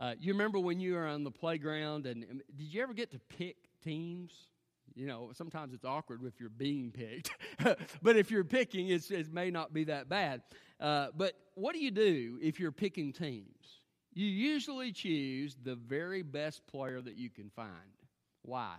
Uh, 0.00 0.14
you 0.18 0.32
remember 0.32 0.58
when 0.58 0.80
you 0.80 0.94
were 0.94 1.06
on 1.06 1.24
the 1.24 1.30
playground 1.30 2.06
and 2.06 2.24
um, 2.24 2.40
did 2.56 2.64
you 2.72 2.82
ever 2.82 2.94
get 2.94 3.10
to 3.10 3.18
pick 3.18 3.56
teams? 3.84 4.32
You 4.94 5.06
know, 5.06 5.30
sometimes 5.34 5.74
it's 5.74 5.84
awkward 5.84 6.22
if 6.24 6.40
you're 6.40 6.48
being 6.48 6.90
picked, 6.90 7.30
but 8.02 8.16
if 8.16 8.30
you're 8.30 8.42
picking, 8.42 8.88
it 8.88 9.32
may 9.32 9.50
not 9.50 9.74
be 9.74 9.84
that 9.84 10.08
bad. 10.08 10.42
Uh, 10.80 11.08
but 11.14 11.34
what 11.54 11.74
do 11.74 11.80
you 11.80 11.90
do 11.90 12.38
if 12.40 12.58
you're 12.58 12.72
picking 12.72 13.12
teams? 13.12 13.82
You 14.14 14.26
usually 14.26 14.90
choose 14.90 15.56
the 15.62 15.76
very 15.76 16.22
best 16.22 16.66
player 16.66 17.00
that 17.02 17.16
you 17.16 17.28
can 17.28 17.50
find. 17.50 17.70
Why? 18.42 18.74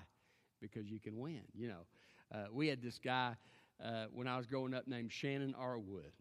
Because 0.59 0.89
you 0.89 0.99
can 0.99 1.17
win. 1.19 1.43
You 1.53 1.69
know, 1.69 1.85
uh, 2.33 2.45
we 2.51 2.67
had 2.67 2.81
this 2.81 2.97
guy 2.97 3.35
uh, 3.83 4.05
when 4.11 4.27
I 4.27 4.37
was 4.37 4.47
growing 4.47 4.73
up 4.73 4.87
named 4.87 5.11
Shannon 5.11 5.53
Arwood. 5.53 6.11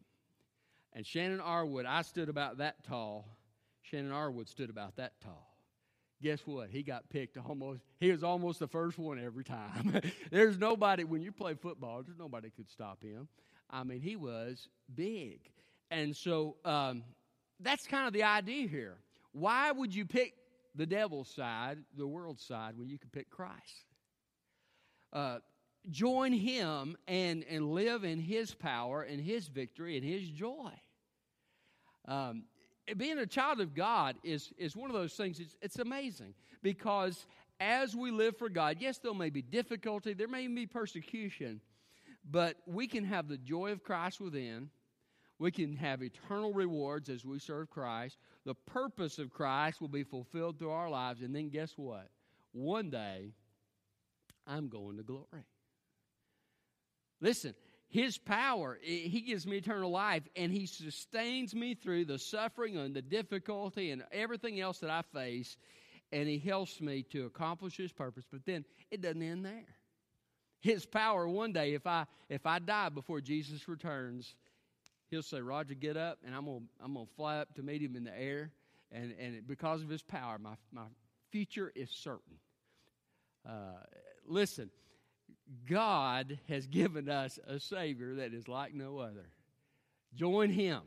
And 0.93 1.07
Shannon 1.07 1.41
Arwood, 1.41 1.87
I 1.87 2.03
stood 2.03 2.29
about 2.29 2.59
that 2.59 2.85
tall. 2.85 3.27
Shannon 3.83 4.13
Arwood 4.13 4.49
stood 4.49 4.71
about 4.71 4.97
that 4.97 5.21
tall. 5.21 5.51
Guess 6.23 6.41
what? 6.47 6.69
He 6.69 6.83
got 6.83 7.09
picked 7.09 7.39
almost. 7.39 7.81
He 7.99 8.11
was 8.11 8.23
almost 8.23 8.59
the 8.59 8.69
first 8.69 8.99
one 8.99 9.19
every 9.19 9.45
time. 9.45 10.01
there's 10.31 10.59
nobody 10.59 11.05
when 11.05 11.23
you 11.23 11.33
play 11.33 11.55
football. 11.55 12.03
There's 12.03 12.19
nobody 12.19 12.51
could 12.51 12.69
stop 12.69 13.03
him. 13.03 13.29
I 13.71 13.85
mean, 13.85 14.01
he 14.01 14.17
was 14.17 14.69
big, 14.95 15.41
and 15.91 16.15
so 16.15 16.57
um, 16.65 17.05
that's 17.61 17.87
kind 17.87 18.07
of 18.07 18.13
the 18.13 18.25
idea 18.25 18.69
here. 18.69 18.99
Why 19.33 19.71
would 19.71 19.95
you 19.95 20.05
pick 20.05 20.35
the 20.75 20.87
devil's 20.87 21.29
side, 21.29 21.79
the 21.97 22.07
world's 22.07 22.43
side, 22.43 22.77
when 22.77 22.89
you 22.89 22.99
could 22.99 23.13
pick 23.13 23.31
Christ? 23.31 23.87
Uh, 25.13 25.39
join 25.91 26.33
him 26.33 26.97
and, 27.09 27.45
and 27.49 27.71
live 27.71 28.05
in 28.05 28.19
his 28.19 28.55
power 28.55 29.03
and 29.03 29.21
his 29.21 29.49
victory 29.49 29.97
and 29.97 30.05
his 30.05 30.29
joy. 30.29 30.73
Um, 32.07 32.45
being 32.97 33.19
a 33.19 33.27
child 33.27 33.61
of 33.61 33.75
God 33.75 34.17
is, 34.23 34.53
is 34.59 34.77
one 34.77 34.91
of 34.91 34.95
those 34.95 35.15
things, 35.15 35.41
it's, 35.41 35.57
it's 35.61 35.79
amazing 35.79 36.35
because 36.63 37.27
as 37.61 37.95
we 37.95 38.11
live 38.11 38.37
for 38.37 38.49
God, 38.49 38.77
yes, 38.81 38.99
there 38.99 39.15
may 39.15 39.31
be 39.31 39.43
difficulty, 39.43 40.15
there 40.15 40.29
may 40.29 40.47
be 40.49 40.67
persecution, 40.67 41.61
but 42.29 42.57
we 42.67 42.87
can 42.87 43.05
have 43.05 43.29
the 43.29 43.39
joy 43.39 43.73
of 43.73 43.83
Christ 43.83 44.21
within. 44.21 44.71
We 45.39 45.51
can 45.51 45.75
have 45.77 46.03
eternal 46.03 46.53
rewards 46.53 47.09
as 47.09 47.25
we 47.25 47.39
serve 47.39 47.71
Christ. 47.71 48.19
The 48.45 48.55
purpose 48.55 49.19
of 49.19 49.31
Christ 49.31 49.81
will 49.81 49.89
be 49.89 50.03
fulfilled 50.03 50.59
through 50.59 50.71
our 50.71 50.91
lives. 50.91 51.23
And 51.23 51.35
then 51.35 51.49
guess 51.49 51.73
what? 51.77 52.09
One 52.53 52.91
day, 52.91 53.33
I'm 54.47 54.69
going 54.69 54.99
to 54.99 55.03
glory. 55.03 55.47
Listen, 57.21 57.55
his 57.91 58.19
power, 58.19 58.79
he 58.83 59.21
gives 59.21 59.49
me 59.49 59.57
eternal 59.57 59.91
life, 59.91 60.23
and 60.37 60.53
he 60.53 60.67
sustains 60.67 61.57
me 61.57 61.75
through 61.75 62.05
the 62.05 62.21
suffering 62.21 62.77
and 62.77 62.95
the 62.95 63.03
difficulty 63.03 63.91
and 63.91 64.05
everything 64.13 64.61
else 64.61 64.79
that 64.79 64.91
I 64.91 65.03
face, 65.13 65.57
and 66.13 66.29
he 66.29 66.39
helps 66.39 66.81
me 66.81 67.03
to 67.11 67.27
accomplish 67.27 67.77
his 67.77 67.91
purpose. 67.91 68.25
But 68.31 68.47
then 68.47 68.65
it 68.93 69.03
doesn't 69.03 69.21
end 69.21 69.45
there. 69.45 69.67
His 70.61 70.87
power, 70.87 71.29
one 71.29 71.53
day, 71.53 71.75
if 71.75 71.85
I 71.85 72.07
if 72.29 72.47
I 72.47 72.61
die 72.61 72.91
before 72.91 73.21
Jesus 73.21 73.67
returns, 73.67 74.37
he'll 75.11 75.23
say, 75.23 75.41
Roger, 75.41 75.75
get 75.75 75.97
up, 75.97 76.19
and 76.25 76.33
I'm 76.33 76.45
gonna 76.45 76.61
I'm 76.81 76.95
gonna 76.95 77.07
fly 77.17 77.39
up 77.39 77.55
to 77.57 77.63
meet 77.65 77.83
him 77.83 77.97
in 77.97 78.05
the 78.05 78.17
air. 78.17 78.53
And 78.93 79.15
and 79.19 79.45
because 79.49 79.83
of 79.83 79.89
his 79.89 80.03
power, 80.03 80.39
my 80.39 80.55
my 80.71 80.87
future 81.33 81.73
is 81.75 81.91
certain. 81.91 82.37
Uh, 83.45 83.83
listen, 84.27 84.71
God 85.69 86.39
has 86.49 86.67
given 86.67 87.09
us 87.09 87.39
a 87.47 87.59
Savior 87.59 88.17
that 88.17 88.33
is 88.33 88.49
like 88.49 88.75
no 88.75 88.99
other. 88.99 89.27
Join 90.15 90.51
Him. 90.51 90.81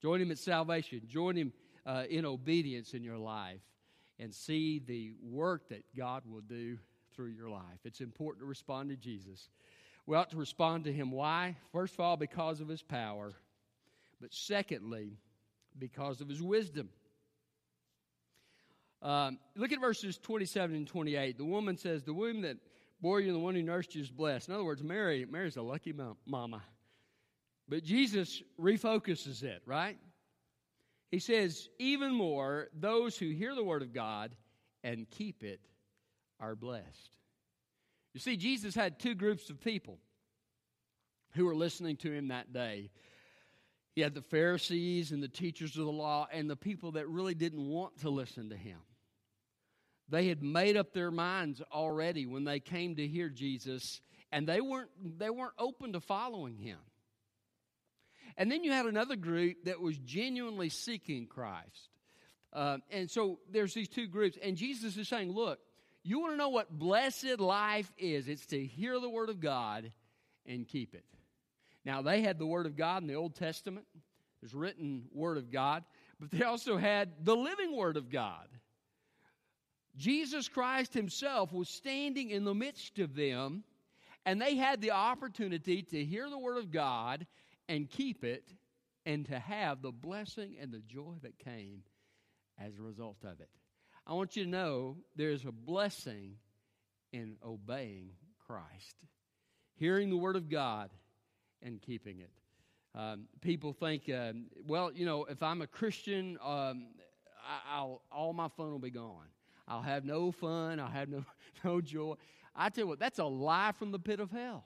Join 0.00 0.20
Him 0.20 0.30
at 0.30 0.38
salvation. 0.38 1.02
Join 1.06 1.36
Him 1.36 1.52
uh, 1.84 2.04
in 2.08 2.24
obedience 2.24 2.94
in 2.94 3.02
your 3.02 3.18
life 3.18 3.60
and 4.18 4.34
see 4.34 4.78
the 4.78 5.12
work 5.22 5.68
that 5.68 5.84
God 5.96 6.22
will 6.26 6.40
do 6.40 6.78
through 7.14 7.30
your 7.30 7.50
life. 7.50 7.80
It's 7.84 8.00
important 8.00 8.40
to 8.40 8.46
respond 8.46 8.90
to 8.90 8.96
Jesus. 8.96 9.48
We 10.06 10.16
ought 10.16 10.30
to 10.30 10.36
respond 10.36 10.84
to 10.84 10.92
Him. 10.92 11.10
Why? 11.10 11.56
First 11.72 11.94
of 11.94 12.00
all, 12.00 12.16
because 12.16 12.60
of 12.60 12.68
His 12.68 12.82
power, 12.82 13.34
but 14.20 14.32
secondly, 14.32 15.18
because 15.78 16.20
of 16.20 16.28
His 16.28 16.40
wisdom. 16.40 16.88
Um, 19.02 19.38
look 19.54 19.72
at 19.72 19.80
verses 19.80 20.18
27 20.18 20.74
and 20.74 20.86
28. 20.86 21.36
The 21.36 21.44
woman 21.44 21.76
says, 21.76 22.02
The 22.02 22.14
womb 22.14 22.42
that 22.42 22.56
bore 23.00 23.20
you're 23.20 23.32
the 23.32 23.38
one 23.38 23.54
who 23.54 23.62
nursed 23.62 23.94
you 23.94 24.02
is 24.02 24.10
blessed. 24.10 24.48
In 24.48 24.54
other 24.54 24.64
words, 24.64 24.82
Mary, 24.82 25.26
Mary's 25.28 25.56
a 25.56 25.62
lucky 25.62 25.94
mama. 26.26 26.62
But 27.68 27.84
Jesus 27.84 28.42
refocuses 28.60 29.42
it, 29.42 29.62
right? 29.66 29.98
He 31.10 31.18
says, 31.18 31.68
Even 31.78 32.14
more, 32.14 32.68
those 32.78 33.16
who 33.16 33.30
hear 33.30 33.54
the 33.54 33.64
word 33.64 33.82
of 33.82 33.92
God 33.92 34.34
and 34.84 35.08
keep 35.10 35.42
it 35.42 35.60
are 36.40 36.54
blessed. 36.54 37.16
You 38.14 38.20
see, 38.20 38.36
Jesus 38.36 38.74
had 38.74 38.98
two 38.98 39.14
groups 39.14 39.50
of 39.50 39.60
people 39.60 39.98
who 41.34 41.44
were 41.44 41.54
listening 41.54 41.96
to 41.98 42.12
him 42.12 42.28
that 42.28 42.52
day. 42.52 42.90
He 43.94 44.00
had 44.00 44.14
the 44.14 44.22
Pharisees 44.22 45.12
and 45.12 45.22
the 45.22 45.28
teachers 45.28 45.76
of 45.76 45.84
the 45.84 45.92
law, 45.92 46.28
and 46.30 46.48
the 46.48 46.56
people 46.56 46.92
that 46.92 47.08
really 47.08 47.34
didn't 47.34 47.66
want 47.66 47.98
to 48.00 48.10
listen 48.10 48.50
to 48.50 48.56
him. 48.56 48.78
They 50.08 50.28
had 50.28 50.42
made 50.42 50.76
up 50.76 50.92
their 50.92 51.10
minds 51.10 51.62
already 51.72 52.26
when 52.26 52.44
they 52.44 52.60
came 52.60 52.96
to 52.96 53.06
hear 53.06 53.28
Jesus, 53.28 54.00
and 54.30 54.46
they 54.46 54.60
weren't, 54.60 54.90
they 55.18 55.30
weren't 55.30 55.54
open 55.58 55.92
to 55.94 56.00
following 56.00 56.56
him. 56.56 56.78
And 58.36 58.50
then 58.50 58.64
you 58.64 58.72
had 58.72 58.86
another 58.86 59.16
group 59.16 59.64
that 59.64 59.80
was 59.80 59.96
genuinely 59.98 60.68
seeking 60.68 61.26
Christ. 61.26 61.88
Uh, 62.52 62.78
and 62.90 63.10
so 63.10 63.38
there's 63.50 63.74
these 63.74 63.88
two 63.88 64.06
groups, 64.06 64.38
and 64.42 64.56
Jesus 64.56 64.96
is 64.96 65.08
saying, 65.08 65.32
Look, 65.32 65.58
you 66.04 66.20
want 66.20 66.34
to 66.34 66.36
know 66.36 66.50
what 66.50 66.70
blessed 66.70 67.40
life 67.40 67.92
is? 67.98 68.28
It's 68.28 68.46
to 68.46 68.64
hear 68.64 69.00
the 69.00 69.10
Word 69.10 69.28
of 69.28 69.40
God 69.40 69.90
and 70.46 70.66
keep 70.66 70.94
it. 70.94 71.04
Now, 71.84 72.02
they 72.02 72.22
had 72.22 72.38
the 72.38 72.46
Word 72.46 72.66
of 72.66 72.76
God 72.76 73.02
in 73.02 73.08
the 73.08 73.14
Old 73.14 73.34
Testament, 73.34 73.86
there's 74.40 74.54
written 74.54 75.04
Word 75.12 75.36
of 75.38 75.50
God, 75.50 75.84
but 76.20 76.30
they 76.30 76.44
also 76.44 76.76
had 76.76 77.24
the 77.24 77.36
living 77.36 77.74
Word 77.74 77.96
of 77.96 78.10
God. 78.10 78.46
Jesus 79.96 80.48
Christ 80.48 80.92
Himself 80.92 81.52
was 81.52 81.68
standing 81.68 82.30
in 82.30 82.44
the 82.44 82.54
midst 82.54 82.98
of 82.98 83.14
them, 83.14 83.64
and 84.24 84.40
they 84.40 84.56
had 84.56 84.80
the 84.80 84.90
opportunity 84.90 85.82
to 85.82 86.04
hear 86.04 86.28
the 86.28 86.38
Word 86.38 86.58
of 86.58 86.70
God 86.70 87.26
and 87.68 87.88
keep 87.88 88.24
it 88.24 88.52
and 89.04 89.24
to 89.26 89.38
have 89.38 89.82
the 89.82 89.92
blessing 89.92 90.56
and 90.60 90.72
the 90.72 90.82
joy 90.86 91.14
that 91.22 91.38
came 91.38 91.82
as 92.58 92.76
a 92.76 92.82
result 92.82 93.18
of 93.24 93.40
it. 93.40 93.48
I 94.06 94.12
want 94.14 94.36
you 94.36 94.44
to 94.44 94.50
know 94.50 94.96
there's 95.16 95.44
a 95.44 95.52
blessing 95.52 96.36
in 97.12 97.36
obeying 97.44 98.10
Christ, 98.46 98.96
hearing 99.74 100.10
the 100.10 100.16
Word 100.16 100.36
of 100.36 100.48
God 100.48 100.90
and 101.62 101.80
keeping 101.80 102.20
it. 102.20 102.30
Um, 102.94 103.26
people 103.40 103.72
think, 103.72 104.08
uh, 104.08 104.32
well, 104.66 104.90
you 104.92 105.04
know, 105.04 105.24
if 105.24 105.42
I'm 105.42 105.60
a 105.60 105.66
Christian, 105.66 106.38
um, 106.42 106.86
I, 107.70 107.82
will 107.82 108.02
all 108.10 108.32
my 108.32 108.48
fun 108.48 108.70
will 108.70 108.78
be 108.78 108.90
gone. 108.90 109.26
I'll 109.68 109.82
have 109.82 110.04
no 110.04 110.32
fun. 110.32 110.80
I'll 110.80 110.88
have 110.88 111.08
no 111.08 111.24
no 111.64 111.80
joy. 111.80 112.14
I 112.54 112.68
tell 112.70 112.84
you 112.84 112.88
what, 112.88 112.98
that's 112.98 113.18
a 113.18 113.24
lie 113.24 113.72
from 113.72 113.92
the 113.92 113.98
pit 113.98 114.20
of 114.20 114.30
hell. 114.30 114.64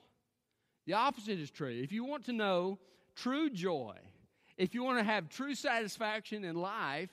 The 0.86 0.94
opposite 0.94 1.38
is 1.38 1.50
true. 1.50 1.68
If 1.68 1.92
you 1.92 2.04
want 2.04 2.24
to 2.26 2.32
know 2.32 2.78
true 3.16 3.50
joy, 3.50 3.96
if 4.56 4.74
you 4.74 4.82
want 4.82 4.98
to 4.98 5.04
have 5.04 5.28
true 5.28 5.54
satisfaction 5.54 6.44
in 6.44 6.56
life, 6.56 7.10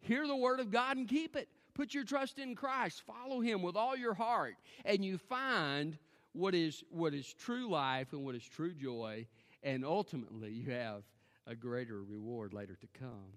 hear 0.00 0.26
the 0.26 0.36
word 0.36 0.60
of 0.60 0.70
God 0.70 0.96
and 0.96 1.08
keep 1.08 1.36
it. 1.36 1.48
Put 1.74 1.94
your 1.94 2.04
trust 2.04 2.38
in 2.38 2.54
Christ. 2.54 3.02
Follow 3.06 3.40
him 3.40 3.62
with 3.62 3.76
all 3.76 3.96
your 3.96 4.14
heart, 4.14 4.54
and 4.84 5.04
you 5.04 5.18
find 5.18 5.98
what 6.32 6.54
is 6.54 6.84
what 6.90 7.14
is 7.14 7.32
true 7.32 7.70
life 7.70 8.12
and 8.12 8.24
what 8.24 8.34
is 8.34 8.44
true 8.44 8.74
joy 8.74 9.26
and 9.64 9.84
ultimately 9.84 10.50
you 10.50 10.70
have 10.70 11.02
a 11.46 11.56
greater 11.56 12.02
reward 12.02 12.52
later 12.52 12.76
to 12.76 12.86
come. 12.98 13.32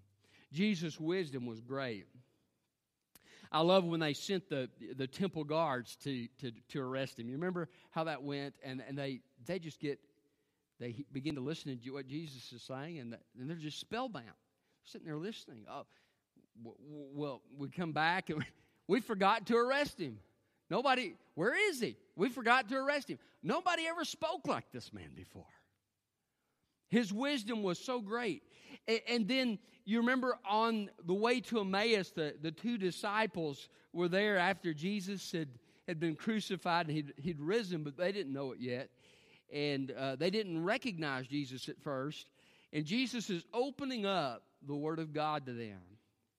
Jesus' 0.54 1.00
wisdom 1.00 1.46
was 1.46 1.62
great. 1.62 2.06
I 3.52 3.62
love 3.62 3.86
when 3.86 4.00
they 4.00 4.14
sent 4.14 4.50
the, 4.50 4.70
the 4.96 5.08
temple 5.08 5.44
guards 5.44 5.96
to, 6.04 6.28
to, 6.42 6.52
to 6.70 6.82
arrest 6.82 7.20
him. 7.20 7.28
You 7.28 7.36
remember 7.36 7.70
how 7.92 8.06
that 8.06 8.24
went? 8.24 8.54
And, 8.64 8.84
and 8.88 8.98
they, 8.98 9.22
they 9.46 9.60
just 9.60 9.80
get, 9.80 10.00
they 10.80 11.06
begin 11.12 11.36
to 11.36 11.42
listen 11.42 11.78
to 11.78 11.92
what 11.92 12.08
Jesus 12.08 12.52
is 12.52 12.62
saying, 12.62 13.00
and, 13.00 13.18
and 13.40 13.50
they're 13.50 13.58
just 13.58 13.80
spellbound. 13.80 14.26
Sitting 14.84 15.08
there 15.08 15.18
listening. 15.18 15.66
Oh, 15.70 15.86
well, 16.64 17.42
we 17.58 17.70
come 17.70 17.92
back 17.92 18.30
and 18.30 18.44
we 18.88 19.02
forgot 19.02 19.48
to 19.48 19.58
arrest 19.58 20.00
him. 20.00 20.20
Nobody, 20.70 21.16
where 21.36 21.56
is 21.70 21.80
he? 21.80 21.96
We 22.16 22.30
forgot 22.30 22.70
to 22.70 22.76
arrest 22.76 23.10
him. 23.10 23.20
Nobody 23.44 23.84
ever 23.88 24.06
spoke 24.06 24.48
like 24.48 24.72
this 24.72 24.92
man 24.94 25.10
before. 25.16 25.46
His 26.90 27.12
wisdom 27.12 27.64
was 27.64 27.80
so 27.80 28.02
great. 28.02 28.44
And 29.08 29.28
then 29.28 29.60
you 29.86 30.00
remember 30.00 30.38
on 30.50 30.90
the 31.06 31.14
way 31.14 31.40
to 31.42 31.60
Emmaus, 31.62 32.12
the, 32.12 32.36
the 32.42 32.52
two 32.52 32.78
disciples 32.78 33.70
were 33.94 34.08
there 34.08 34.38
after 34.38 34.74
Jesus 34.74 35.32
had, 35.32 35.50
had 35.88 36.00
been 36.00 36.16
crucified 36.16 36.88
and 36.88 36.96
he'd, 36.96 37.14
he'd 37.18 37.40
risen, 37.40 37.84
but 37.84 37.98
they 37.98 38.12
didn't 38.12 38.34
know 38.34 38.52
it 38.52 38.60
yet. 38.60 38.90
And 39.54 39.92
uh, 39.92 40.16
they 40.16 40.30
didn't 40.30 40.64
recognize 40.64 41.28
Jesus 41.28 41.70
at 41.70 41.82
first. 41.82 42.28
And 42.74 42.86
Jesus 42.86 43.30
is 43.30 43.46
opening 43.54 44.06
up 44.06 44.44
the 44.66 44.76
Word 44.76 45.00
of 45.00 45.14
God 45.14 45.46
to 45.46 45.54
them. 45.54 45.80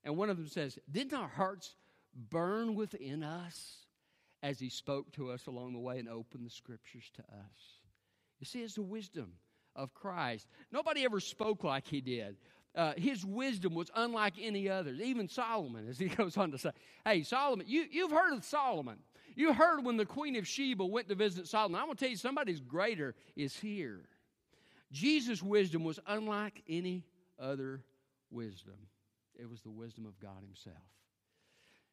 And 0.05 0.17
one 0.17 0.31
of 0.31 0.37
them 0.37 0.49
says, 0.49 0.78
Didn't 0.90 1.14
our 1.14 1.28
hearts 1.28 1.75
burn 2.31 2.75
within 2.75 3.23
us 3.23 3.87
as 4.43 4.59
He 4.59 4.69
spoke 4.69 5.11
to 5.12 5.31
us 5.31 5.47
along 5.47 5.73
the 5.73 5.78
way 5.78 5.99
and 5.99 6.09
opened 6.09 6.45
the 6.45 6.50
Scriptures 6.50 7.11
to 7.14 7.23
us? 7.23 7.78
You 8.40 8.47
see, 8.47 8.62
it's 8.62 8.75
the 8.75 8.83
wisdom 8.83 9.33
of 9.78 9.94
Christ. 9.94 10.47
Nobody 10.70 11.04
ever 11.04 11.20
spoke 11.20 11.64
like 11.64 11.87
he 11.87 12.02
did. 12.02 12.37
Uh, 12.75 12.92
his 12.97 13.25
wisdom 13.25 13.75
was 13.75 13.90
unlike 13.94 14.35
any 14.40 14.68
others, 14.68 15.00
Even 15.00 15.28
Solomon, 15.28 15.88
as 15.88 15.99
he 15.99 16.08
goes 16.08 16.37
on 16.37 16.50
to 16.50 16.58
say, 16.58 16.70
Hey, 17.04 17.23
Solomon, 17.23 17.64
you, 17.66 17.87
you've 17.90 18.11
heard 18.11 18.35
of 18.35 18.44
Solomon. 18.44 18.99
You 19.35 19.52
heard 19.52 19.85
when 19.85 19.97
the 19.97 20.04
Queen 20.04 20.37
of 20.37 20.47
Sheba 20.47 20.85
went 20.85 21.08
to 21.08 21.14
visit 21.14 21.47
Solomon. 21.47 21.80
I'm 21.80 21.87
going 21.87 21.97
to 21.97 22.00
tell 22.04 22.11
you, 22.11 22.16
somebody's 22.16 22.61
greater 22.61 23.14
is 23.37 23.56
here. 23.56 24.00
Jesus' 24.90 25.42
wisdom 25.42 25.85
was 25.85 26.00
unlike 26.06 26.62
any 26.68 27.04
other 27.38 27.82
wisdom, 28.30 28.75
it 29.38 29.49
was 29.49 29.61
the 29.62 29.70
wisdom 29.70 30.06
of 30.06 30.18
God 30.18 30.42
Himself. 30.42 30.76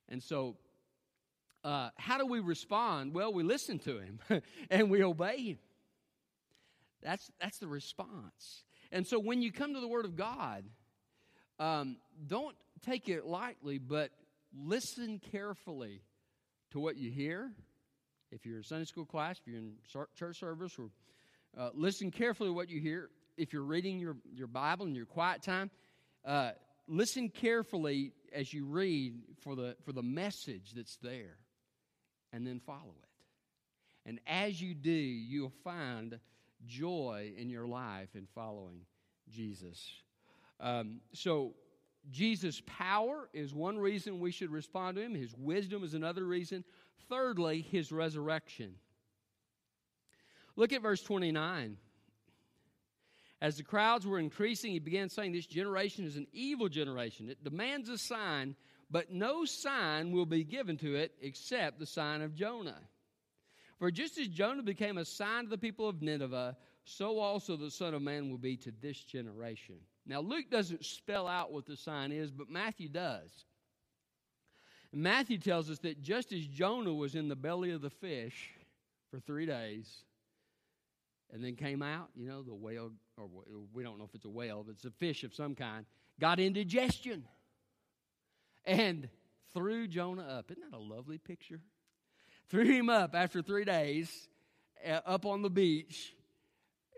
And 0.09 0.21
so, 0.21 0.57
uh, 1.63 1.89
how 1.97 2.17
do 2.17 2.25
we 2.25 2.39
respond? 2.39 3.13
Well, 3.13 3.31
we 3.31 3.43
listen 3.43 3.79
to 3.79 3.99
Him 3.99 4.19
and 4.69 4.89
we 4.89 5.03
obey 5.03 5.37
Him. 5.37 5.57
That's, 7.05 7.29
that's 7.39 7.59
the 7.59 7.67
response. 7.67 8.63
And 8.91 9.05
so 9.05 9.19
when 9.19 9.43
you 9.43 9.51
come 9.51 9.75
to 9.75 9.79
the 9.79 9.87
Word 9.87 10.05
of 10.05 10.15
God, 10.15 10.65
um, 11.59 11.97
don't 12.25 12.55
take 12.83 13.07
it 13.07 13.25
lightly, 13.25 13.77
but 13.77 14.09
listen 14.57 15.21
carefully 15.31 16.01
to 16.71 16.79
what 16.79 16.97
you 16.97 17.11
hear. 17.11 17.51
If 18.31 18.45
you're 18.45 18.57
in 18.57 18.63
Sunday 18.63 18.85
school 18.85 19.05
class, 19.05 19.37
if 19.39 19.47
you're 19.47 19.59
in 19.59 19.75
church 20.17 20.39
service, 20.39 20.73
or 20.79 20.89
uh, 21.57 21.69
listen 21.75 22.09
carefully 22.09 22.49
to 22.49 22.53
what 22.53 22.69
you 22.69 22.81
hear. 22.81 23.09
If 23.37 23.53
you're 23.53 23.61
reading 23.61 23.99
your, 23.99 24.17
your 24.33 24.47
Bible 24.47 24.87
in 24.87 24.95
your 24.95 25.05
quiet 25.05 25.43
time, 25.43 25.69
uh, 26.25 26.51
listen 26.87 27.29
carefully 27.29 28.13
as 28.33 28.51
you 28.51 28.65
read 28.65 29.13
for 29.41 29.55
the, 29.55 29.75
for 29.85 29.91
the 29.91 30.01
message 30.01 30.71
that's 30.75 30.97
there, 31.03 31.37
and 32.33 32.47
then 32.47 32.59
follow 32.59 32.95
it. 32.97 34.09
And 34.09 34.19
as 34.25 34.59
you 34.59 34.73
do, 34.73 34.91
you'll 34.91 35.53
find 35.63 36.19
joy 36.67 37.33
in 37.37 37.49
your 37.49 37.67
life 37.67 38.09
in 38.15 38.27
following 38.33 38.81
Jesus. 39.29 39.91
Um, 40.59 41.01
so, 41.13 41.53
Jesus' 42.11 42.61
power 42.65 43.29
is 43.33 43.53
one 43.53 43.77
reason 43.77 44.19
we 44.19 44.31
should 44.31 44.51
respond 44.51 44.97
to 44.97 45.03
him, 45.03 45.15
his 45.15 45.33
wisdom 45.37 45.83
is 45.83 45.93
another 45.93 46.23
reason. 46.23 46.63
Thirdly, 47.09 47.61
his 47.61 47.91
resurrection. 47.91 48.75
Look 50.55 50.71
at 50.71 50.81
verse 50.81 51.01
29. 51.01 51.77
As 53.41 53.57
the 53.57 53.63
crowds 53.63 54.07
were 54.07 54.19
increasing, 54.19 54.71
he 54.71 54.79
began 54.79 55.09
saying, 55.09 55.33
This 55.33 55.45
generation 55.45 56.05
is 56.05 56.15
an 56.15 56.27
evil 56.31 56.69
generation. 56.69 57.29
It 57.29 57.43
demands 57.43 57.89
a 57.89 57.97
sign, 57.97 58.55
but 58.89 59.11
no 59.11 59.45
sign 59.45 60.11
will 60.11 60.25
be 60.25 60.43
given 60.43 60.77
to 60.77 60.95
it 60.95 61.13
except 61.21 61.79
the 61.79 61.85
sign 61.85 62.21
of 62.21 62.33
Jonah. 62.33 62.79
For 63.77 63.91
just 63.91 64.17
as 64.17 64.27
Jonah 64.27 64.63
became 64.63 64.97
a 64.97 65.05
sign 65.05 65.45
to 65.45 65.49
the 65.49 65.57
people 65.57 65.87
of 65.87 66.01
Nineveh, 66.01 66.55
so 66.85 67.19
also 67.19 67.57
the 67.57 67.71
Son 67.71 67.93
of 67.93 68.01
Man 68.01 68.29
will 68.29 68.37
be 68.37 68.55
to 68.57 68.71
this 68.81 68.99
generation. 69.03 69.75
Now, 70.05 70.19
Luke 70.19 70.45
doesn't 70.49 70.85
spell 70.85 71.27
out 71.27 71.51
what 71.51 71.65
the 71.65 71.75
sign 71.75 72.11
is, 72.11 72.31
but 72.31 72.49
Matthew 72.49 72.89
does. 72.89 73.45
Matthew 74.93 75.39
tells 75.39 75.69
us 75.69 75.79
that 75.79 76.01
just 76.01 76.31
as 76.31 76.45
Jonah 76.47 76.93
was 76.93 77.15
in 77.15 77.27
the 77.27 77.35
belly 77.35 77.71
of 77.71 77.81
the 77.81 77.89
fish 77.89 78.51
for 79.11 79.19
three 79.19 79.45
days 79.45 80.03
and 81.33 81.43
then 81.43 81.55
came 81.55 81.81
out, 81.81 82.09
you 82.15 82.27
know, 82.27 82.43
the 82.43 82.53
whale, 82.53 82.91
or 83.17 83.27
we 83.73 83.83
don't 83.83 83.97
know 83.97 84.05
if 84.05 84.15
it's 84.15 84.25
a 84.25 84.29
whale, 84.29 84.63
but 84.65 84.75
it's 84.75 84.85
a 84.85 84.91
fish 84.91 85.23
of 85.25 85.33
some 85.33 85.53
kind, 85.53 85.85
got 86.19 86.39
indigestion 86.39 87.25
and 88.63 89.09
threw 89.53 89.87
Jonah 89.87 90.23
up. 90.23 90.49
Isn't 90.51 90.71
that 90.71 90.77
a 90.77 90.79
lovely 90.79 91.17
picture? 91.17 91.59
Threw 92.49 92.65
him 92.65 92.89
up 92.89 93.15
after 93.15 93.41
three 93.41 93.65
days 93.65 94.27
uh, 94.85 95.01
up 95.05 95.25
on 95.25 95.41
the 95.41 95.49
beach. 95.49 96.13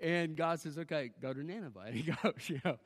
And 0.01 0.35
God 0.35 0.59
says, 0.59 0.77
okay, 0.77 1.11
go 1.21 1.33
to 1.33 1.43
Nineveh. 1.43 1.79
And 1.87 1.95
he 1.95 2.03
goes, 2.03 2.49
you 2.49 2.61
know. 2.63 2.77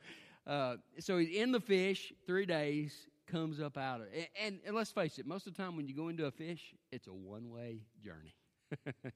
Uh, 0.46 0.76
so 0.98 1.18
he's 1.18 1.30
in 1.30 1.52
the 1.52 1.60
fish 1.60 2.12
three 2.26 2.46
days, 2.46 2.92
comes 3.26 3.60
up 3.60 3.76
out 3.76 4.00
of 4.00 4.08
it. 4.12 4.30
And, 4.42 4.58
and, 4.66 4.74
let's 4.74 4.90
face 4.90 5.18
it, 5.18 5.26
most 5.26 5.46
of 5.46 5.54
the 5.54 5.62
time 5.62 5.76
when 5.76 5.86
you 5.86 5.94
go 5.94 6.08
into 6.08 6.26
a 6.26 6.30
fish, 6.30 6.74
it's 6.90 7.06
a 7.06 7.12
one 7.12 7.50
way 7.50 7.82
journey. 8.02 8.34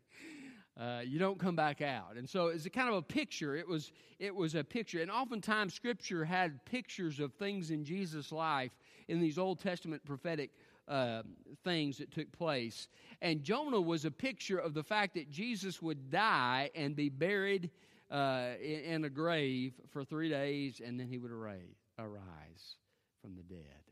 uh, 0.81 1.01
you 1.05 1.19
don't 1.19 1.39
come 1.39 1.57
back 1.57 1.83
out. 1.83 2.17
And 2.17 2.29
so 2.29 2.49
it's 2.49 2.67
a 2.67 2.71
kind 2.71 2.89
of 2.89 2.95
a 2.95 3.03
picture. 3.03 3.57
It 3.57 3.67
was, 3.67 3.91
it 4.21 4.35
was 4.35 4.55
a 4.55 4.63
picture. 4.63 5.03
And 5.03 5.11
oftentimes, 5.11 5.75
Scripture 5.75 6.25
had 6.25 6.65
pictures 6.65 7.19
of 7.19 7.35
things 7.35 7.71
in 7.73 7.85
Jesus' 7.85 8.31
life 8.31 8.71
in 9.09 9.21
these 9.21 9.39
Old 9.39 9.59
Testament 9.59 10.05
prophetic 10.05 10.51
uh, 10.89 11.23
things 11.65 11.99
that 11.99 12.11
took 12.11 12.31
place. 12.33 12.89
And 13.21 13.43
Jonah 13.43 13.81
was 13.81 14.05
a 14.05 14.11
picture 14.11 14.59
of 14.59 14.75
the 14.75 14.83
fact 14.83 15.15
that 15.15 15.31
Jesus 15.31 15.83
would 15.83 16.11
die 16.11 16.71
and 16.75 16.95
be 16.95 17.09
buried 17.09 17.71
uh, 18.11 18.51
in, 18.63 18.81
in, 18.81 19.05
a 19.05 19.11
grave 19.11 19.75
for 19.91 20.05
three 20.05 20.29
days, 20.29 20.81
and 20.85 20.99
then 20.99 21.09
he 21.09 21.19
would 21.19 21.33
arise, 21.33 21.77
arise 21.99 22.77
from 23.21 23.35
the 23.35 23.43
dead. 23.43 23.83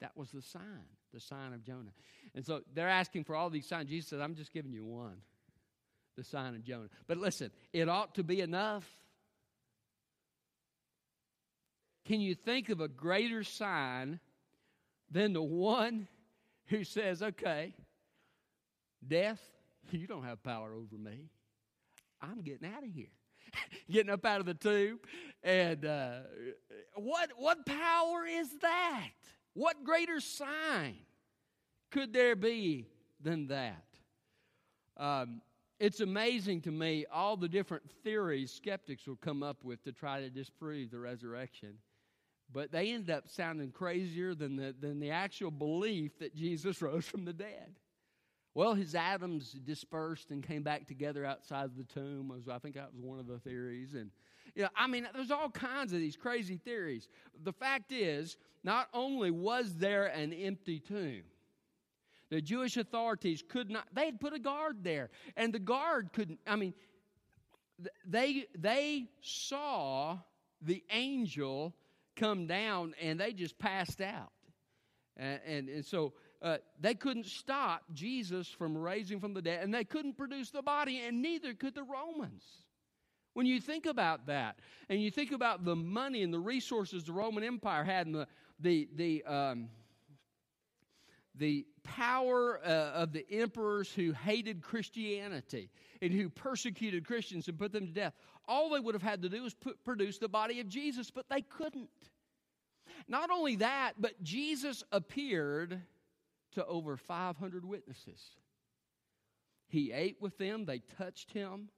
That 0.00 0.16
was 0.16 0.30
the 0.30 0.40
sign, 0.40 0.86
the 1.12 1.18
sign 1.20 1.52
of 1.52 1.64
Jonah. 1.64 1.90
And 2.34 2.46
so 2.46 2.60
they're 2.74 2.88
asking 2.88 3.24
for 3.24 3.34
all 3.34 3.50
these 3.50 3.66
signs. 3.66 3.90
Jesus 3.90 4.10
said, 4.10 4.20
I'm 4.20 4.36
just 4.36 4.52
giving 4.52 4.72
you 4.72 4.84
one 4.84 5.16
the 6.16 6.24
sign 6.24 6.54
of 6.54 6.62
Jonah. 6.62 6.88
But 7.06 7.18
listen, 7.18 7.50
it 7.72 7.88
ought 7.88 8.14
to 8.14 8.22
be 8.22 8.40
enough. 8.40 8.86
Can 12.06 12.20
you 12.20 12.34
think 12.34 12.68
of 12.68 12.80
a 12.80 12.88
greater 12.88 13.42
sign 13.42 14.20
than 15.10 15.32
the 15.32 15.42
one 15.42 16.08
who 16.70 16.84
says, 16.84 17.22
okay, 17.22 17.74
death, 19.06 19.40
you 19.90 20.06
don't 20.06 20.24
have 20.24 20.42
power 20.42 20.72
over 20.72 20.96
me. 20.96 21.28
I'm 22.22 22.42
getting 22.42 22.68
out 22.68 22.84
of 22.84 22.90
here. 22.90 23.10
getting 23.90 24.10
up 24.10 24.24
out 24.24 24.40
of 24.40 24.46
the 24.46 24.54
tomb. 24.54 25.00
And 25.42 25.84
uh, 25.84 26.20
what, 26.94 27.30
what 27.36 27.66
power 27.66 28.24
is 28.26 28.48
that? 28.62 29.10
What 29.54 29.84
greater 29.84 30.20
sign 30.20 30.96
could 31.90 32.12
there 32.12 32.36
be 32.36 32.86
than 33.20 33.48
that? 33.48 33.84
Um, 34.96 35.40
it's 35.80 36.00
amazing 36.00 36.60
to 36.62 36.70
me 36.70 37.06
all 37.10 37.36
the 37.36 37.48
different 37.48 37.90
theories 38.04 38.52
skeptics 38.52 39.06
will 39.06 39.16
come 39.16 39.42
up 39.42 39.64
with 39.64 39.82
to 39.84 39.92
try 39.92 40.20
to 40.20 40.30
disprove 40.30 40.90
the 40.90 40.98
resurrection. 40.98 41.78
But 42.52 42.72
they 42.72 42.92
end 42.92 43.10
up 43.10 43.28
sounding 43.28 43.70
crazier 43.70 44.34
than 44.34 44.56
the, 44.56 44.74
than 44.78 44.98
the 44.98 45.10
actual 45.10 45.50
belief 45.50 46.18
that 46.18 46.34
Jesus 46.34 46.82
rose 46.82 47.06
from 47.06 47.24
the 47.24 47.32
dead. 47.32 47.76
Well, 48.54 48.74
his 48.74 48.94
atoms 48.96 49.52
dispersed 49.52 50.30
and 50.32 50.42
came 50.42 50.62
back 50.62 50.88
together 50.88 51.24
outside 51.24 51.66
of 51.66 51.76
the 51.76 51.84
tomb. 51.84 52.28
Was, 52.28 52.48
I 52.48 52.58
think 52.58 52.74
that 52.74 52.92
was 52.92 53.00
one 53.00 53.20
of 53.20 53.28
the 53.28 53.38
theories. 53.38 53.94
And 53.94 54.10
you 54.54 54.64
know, 54.64 54.68
I 54.76 54.88
mean, 54.88 55.06
there's 55.14 55.30
all 55.30 55.50
kinds 55.50 55.92
of 55.92 56.00
these 56.00 56.16
crazy 56.16 56.56
theories. 56.56 57.08
The 57.44 57.52
fact 57.52 57.92
is, 57.92 58.36
not 58.64 58.88
only 58.92 59.30
was 59.30 59.76
there 59.76 60.06
an 60.06 60.32
empty 60.32 60.80
tomb, 60.80 61.22
the 62.30 62.40
Jewish 62.40 62.76
authorities 62.76 63.42
could 63.48 63.70
not, 63.70 63.86
they 63.92 64.06
had 64.06 64.20
put 64.20 64.32
a 64.32 64.38
guard 64.38 64.82
there. 64.82 65.10
And 65.36 65.52
the 65.52 65.58
guard 65.58 66.10
couldn't, 66.12 66.40
I 66.46 66.56
mean, 66.56 66.74
they, 68.04 68.46
they 68.56 69.06
saw 69.20 70.18
the 70.60 70.82
angel 70.90 71.74
come 72.16 72.46
down 72.46 72.94
and 73.00 73.18
they 73.18 73.32
just 73.32 73.58
passed 73.58 74.00
out. 74.00 74.32
And, 75.16 75.40
and, 75.46 75.68
and 75.68 75.84
so 75.84 76.14
uh, 76.42 76.58
they 76.80 76.94
couldn't 76.94 77.26
stop 77.26 77.82
Jesus 77.92 78.48
from 78.48 78.76
raising 78.76 79.20
from 79.20 79.34
the 79.34 79.42
dead, 79.42 79.62
and 79.62 79.74
they 79.74 79.84
couldn't 79.84 80.16
produce 80.16 80.50
the 80.50 80.62
body, 80.62 81.00
and 81.00 81.20
neither 81.20 81.52
could 81.52 81.74
the 81.74 81.82
Romans. 81.82 82.42
When 83.34 83.46
you 83.46 83.60
think 83.60 83.86
about 83.86 84.26
that, 84.26 84.58
and 84.88 85.02
you 85.02 85.10
think 85.10 85.32
about 85.32 85.64
the 85.64 85.76
money 85.76 86.22
and 86.22 86.32
the 86.32 86.38
resources 86.40 87.04
the 87.04 87.12
Roman 87.12 87.44
Empire 87.44 87.84
had, 87.84 88.06
and 88.06 88.14
the 88.14 88.26
the 88.58 88.88
the 88.96 89.22
um, 89.24 89.68
the 91.34 91.66
power 91.84 92.60
uh, 92.64 92.68
of 92.68 93.12
the 93.12 93.24
emperors 93.30 93.92
who 93.92 94.12
hated 94.12 94.62
Christianity 94.62 95.70
and 96.02 96.12
who 96.12 96.28
persecuted 96.28 97.06
Christians 97.06 97.48
and 97.48 97.58
put 97.58 97.72
them 97.72 97.86
to 97.86 97.92
death, 97.92 98.14
all 98.48 98.70
they 98.70 98.80
would 98.80 98.94
have 98.94 99.02
had 99.02 99.22
to 99.22 99.28
do 99.28 99.42
was 99.42 99.54
put, 99.54 99.82
produce 99.84 100.18
the 100.18 100.28
body 100.28 100.60
of 100.60 100.68
Jesus, 100.68 101.10
but 101.10 101.28
they 101.28 101.42
couldn't. 101.42 101.88
Not 103.08 103.30
only 103.30 103.56
that, 103.56 103.94
but 103.98 104.22
Jesus 104.22 104.82
appeared 104.92 105.80
to 106.52 106.66
over 106.66 106.96
500 106.96 107.64
witnesses. 107.64 108.20
He 109.68 109.92
ate 109.92 110.16
with 110.20 110.36
them, 110.36 110.64
they 110.64 110.80
touched 110.98 111.32
him, 111.32 111.68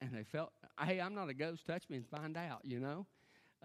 and 0.00 0.12
they 0.12 0.22
felt, 0.22 0.52
hey, 0.80 1.00
I'm 1.00 1.14
not 1.14 1.28
a 1.28 1.34
ghost, 1.34 1.66
touch 1.66 1.88
me 1.90 1.96
and 1.96 2.06
find 2.06 2.36
out, 2.36 2.60
you 2.62 2.78
know? 2.78 3.06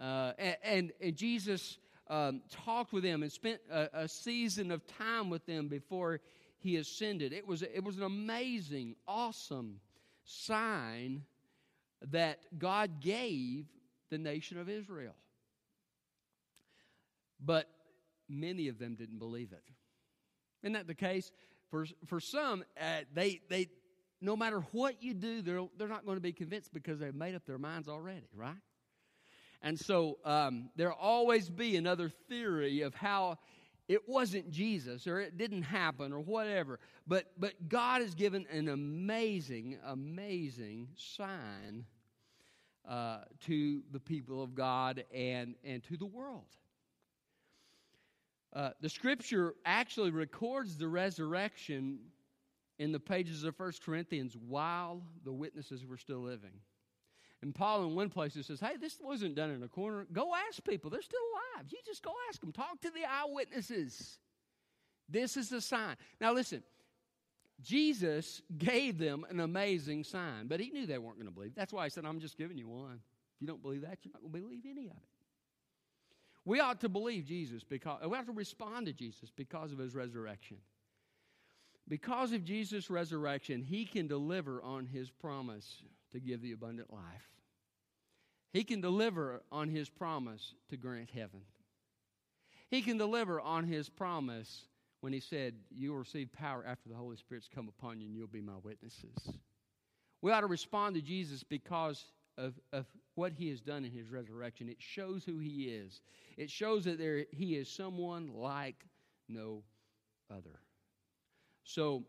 Uh, 0.00 0.32
and, 0.38 0.56
and, 0.64 0.92
and, 1.00 1.14
Jesus 1.14 1.78
um, 2.10 2.42
talked 2.50 2.92
with 2.92 3.04
them 3.04 3.22
and 3.22 3.30
spent 3.30 3.60
a, 3.70 3.88
a, 3.94 4.08
season 4.08 4.72
of 4.72 4.84
time 4.98 5.30
with 5.30 5.46
them 5.46 5.68
before 5.68 6.20
he 6.58 6.76
ascended. 6.76 7.32
It 7.32 7.46
was, 7.46 7.62
it 7.62 7.84
was 7.84 7.96
an 7.96 8.02
amazing, 8.02 8.96
awesome 9.06 9.78
sign 10.24 11.22
that 12.10 12.40
God 12.58 13.00
gave 13.00 13.66
the 14.10 14.18
nation 14.18 14.58
of 14.58 14.68
Israel. 14.68 15.14
But 17.42 17.68
many 18.28 18.66
of 18.66 18.78
them 18.78 18.96
didn't 18.96 19.18
believe 19.18 19.52
it. 19.52 19.62
Isn't 20.62 20.72
that 20.72 20.88
the 20.88 20.94
case? 20.94 21.30
For, 21.70 21.86
for 22.06 22.18
some, 22.18 22.64
uh, 22.78 23.02
they, 23.14 23.40
they, 23.48 23.68
no 24.20 24.36
matter 24.36 24.60
what 24.72 25.00
you 25.00 25.14
do, 25.14 25.42
they're, 25.42 25.64
they're 25.78 25.88
not 25.88 26.04
going 26.04 26.16
to 26.16 26.22
be 26.22 26.32
convinced 26.32 26.74
because 26.74 26.98
they've 26.98 27.14
made 27.14 27.36
up 27.36 27.46
their 27.46 27.58
minds 27.58 27.88
already, 27.88 28.28
right? 28.34 28.56
And 29.62 29.78
so 29.78 30.18
um, 30.24 30.70
there'll 30.76 30.96
always 30.98 31.50
be 31.50 31.76
another 31.76 32.10
theory 32.28 32.82
of 32.82 32.94
how 32.94 33.38
it 33.88 34.08
wasn't 34.08 34.50
Jesus 34.50 35.06
or 35.06 35.20
it 35.20 35.36
didn't 35.36 35.62
happen 35.62 36.12
or 36.12 36.20
whatever. 36.20 36.78
But, 37.06 37.26
but 37.36 37.68
God 37.68 38.02
has 38.02 38.14
given 38.14 38.46
an 38.50 38.68
amazing, 38.68 39.78
amazing 39.84 40.88
sign 40.96 41.84
uh, 42.88 43.18
to 43.46 43.82
the 43.92 44.00
people 44.00 44.42
of 44.42 44.54
God 44.54 45.04
and, 45.12 45.54
and 45.64 45.82
to 45.84 45.96
the 45.96 46.06
world. 46.06 46.46
Uh, 48.52 48.70
the 48.80 48.88
scripture 48.88 49.54
actually 49.64 50.10
records 50.10 50.76
the 50.76 50.88
resurrection 50.88 51.98
in 52.78 52.92
the 52.92 52.98
pages 52.98 53.44
of 53.44 53.54
First 53.56 53.84
Corinthians 53.84 54.36
while 54.48 55.02
the 55.24 55.32
witnesses 55.32 55.84
were 55.84 55.98
still 55.98 56.20
living. 56.20 56.52
And 57.42 57.54
Paul, 57.54 57.84
in 57.84 57.94
one 57.94 58.10
place, 58.10 58.34
says, 58.34 58.60
Hey, 58.60 58.76
this 58.78 58.98
wasn't 59.00 59.34
done 59.34 59.50
in 59.50 59.62
a 59.62 59.68
corner. 59.68 60.06
Go 60.12 60.32
ask 60.48 60.62
people. 60.62 60.90
They're 60.90 61.02
still 61.02 61.20
alive. 61.56 61.66
You 61.70 61.78
just 61.86 62.02
go 62.02 62.12
ask 62.28 62.40
them. 62.40 62.52
Talk 62.52 62.80
to 62.82 62.90
the 62.90 63.04
eyewitnesses. 63.10 64.18
This 65.08 65.36
is 65.36 65.50
a 65.52 65.60
sign. 65.60 65.96
Now, 66.20 66.32
listen, 66.32 66.62
Jesus 67.62 68.42
gave 68.58 68.98
them 68.98 69.26
an 69.28 69.40
amazing 69.40 70.04
sign, 70.04 70.46
but 70.46 70.60
he 70.60 70.70
knew 70.70 70.86
they 70.86 70.98
weren't 70.98 71.16
going 71.16 71.26
to 71.26 71.32
believe. 71.32 71.54
That's 71.54 71.72
why 71.72 71.84
he 71.84 71.90
said, 71.90 72.04
I'm 72.04 72.20
just 72.20 72.38
giving 72.38 72.58
you 72.58 72.68
one. 72.68 73.00
If 73.34 73.40
you 73.40 73.46
don't 73.46 73.62
believe 73.62 73.82
that, 73.82 73.98
you're 74.02 74.12
not 74.12 74.22
going 74.22 74.32
to 74.32 74.40
believe 74.40 74.64
any 74.64 74.88
of 74.88 74.96
it. 74.96 75.02
We 76.44 76.60
ought 76.60 76.80
to 76.80 76.88
believe 76.88 77.26
Jesus 77.26 77.64
because 77.64 78.00
we 78.06 78.16
have 78.16 78.26
to 78.26 78.32
respond 78.32 78.86
to 78.86 78.92
Jesus 78.92 79.30
because 79.34 79.72
of 79.72 79.78
his 79.78 79.94
resurrection. 79.94 80.56
Because 81.88 82.32
of 82.32 82.44
Jesus' 82.44 82.88
resurrection, 82.88 83.62
he 83.62 83.84
can 83.84 84.06
deliver 84.06 84.62
on 84.62 84.86
his 84.86 85.10
promise 85.10 85.82
to 86.12 86.20
give 86.20 86.42
the 86.42 86.52
abundant 86.52 86.92
life. 86.92 87.30
He 88.52 88.64
can 88.64 88.80
deliver 88.80 89.42
on 89.52 89.68
his 89.68 89.88
promise 89.88 90.54
to 90.70 90.76
grant 90.76 91.10
heaven. 91.10 91.40
He 92.70 92.82
can 92.82 92.98
deliver 92.98 93.40
on 93.40 93.64
his 93.64 93.88
promise 93.88 94.64
when 95.00 95.12
he 95.12 95.20
said, 95.20 95.54
You 95.70 95.90
will 95.90 95.98
receive 95.98 96.32
power 96.32 96.64
after 96.66 96.88
the 96.88 96.94
Holy 96.94 97.16
Spirit's 97.16 97.48
come 97.52 97.68
upon 97.68 98.00
you, 98.00 98.06
and 98.06 98.16
you'll 98.16 98.26
be 98.26 98.40
my 98.40 98.58
witnesses. 98.62 99.38
We 100.22 100.32
ought 100.32 100.40
to 100.40 100.46
respond 100.46 100.96
to 100.96 101.00
Jesus 101.00 101.42
because 101.42 102.04
of, 102.36 102.54
of 102.72 102.86
what 103.14 103.32
he 103.32 103.48
has 103.50 103.60
done 103.60 103.84
in 103.84 103.90
his 103.90 104.10
resurrection. 104.10 104.68
It 104.68 104.76
shows 104.78 105.24
who 105.24 105.38
he 105.38 105.68
is, 105.68 106.00
it 106.36 106.50
shows 106.50 106.84
that 106.84 106.98
there, 106.98 107.26
he 107.30 107.56
is 107.56 107.68
someone 107.68 108.32
like 108.34 108.84
no 109.28 109.62
other. 110.30 110.60
So, 111.64 112.04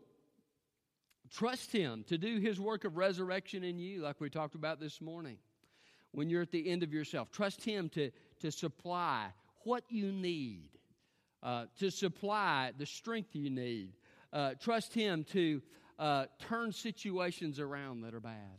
trust 1.32 1.72
him 1.72 2.04
to 2.08 2.18
do 2.18 2.38
his 2.38 2.60
work 2.60 2.84
of 2.84 2.96
resurrection 2.96 3.64
in 3.64 3.78
you, 3.78 4.02
like 4.02 4.20
we 4.20 4.30
talked 4.30 4.54
about 4.54 4.80
this 4.80 5.00
morning. 5.00 5.38
When 6.12 6.28
you're 6.28 6.42
at 6.42 6.50
the 6.50 6.68
end 6.68 6.82
of 6.82 6.92
yourself, 6.92 7.30
trust 7.30 7.64
him 7.64 7.88
to, 7.90 8.10
to 8.40 8.52
supply 8.52 9.28
what 9.64 9.84
you 9.88 10.12
need, 10.12 10.68
uh, 11.42 11.66
to 11.78 11.90
supply 11.90 12.72
the 12.76 12.86
strength 12.86 13.34
you 13.34 13.48
need. 13.48 13.94
Uh, 14.32 14.54
trust 14.60 14.92
him 14.94 15.24
to 15.24 15.62
uh, 15.98 16.26
turn 16.38 16.72
situations 16.72 17.60
around 17.60 18.02
that 18.02 18.14
are 18.14 18.20
bad. 18.20 18.58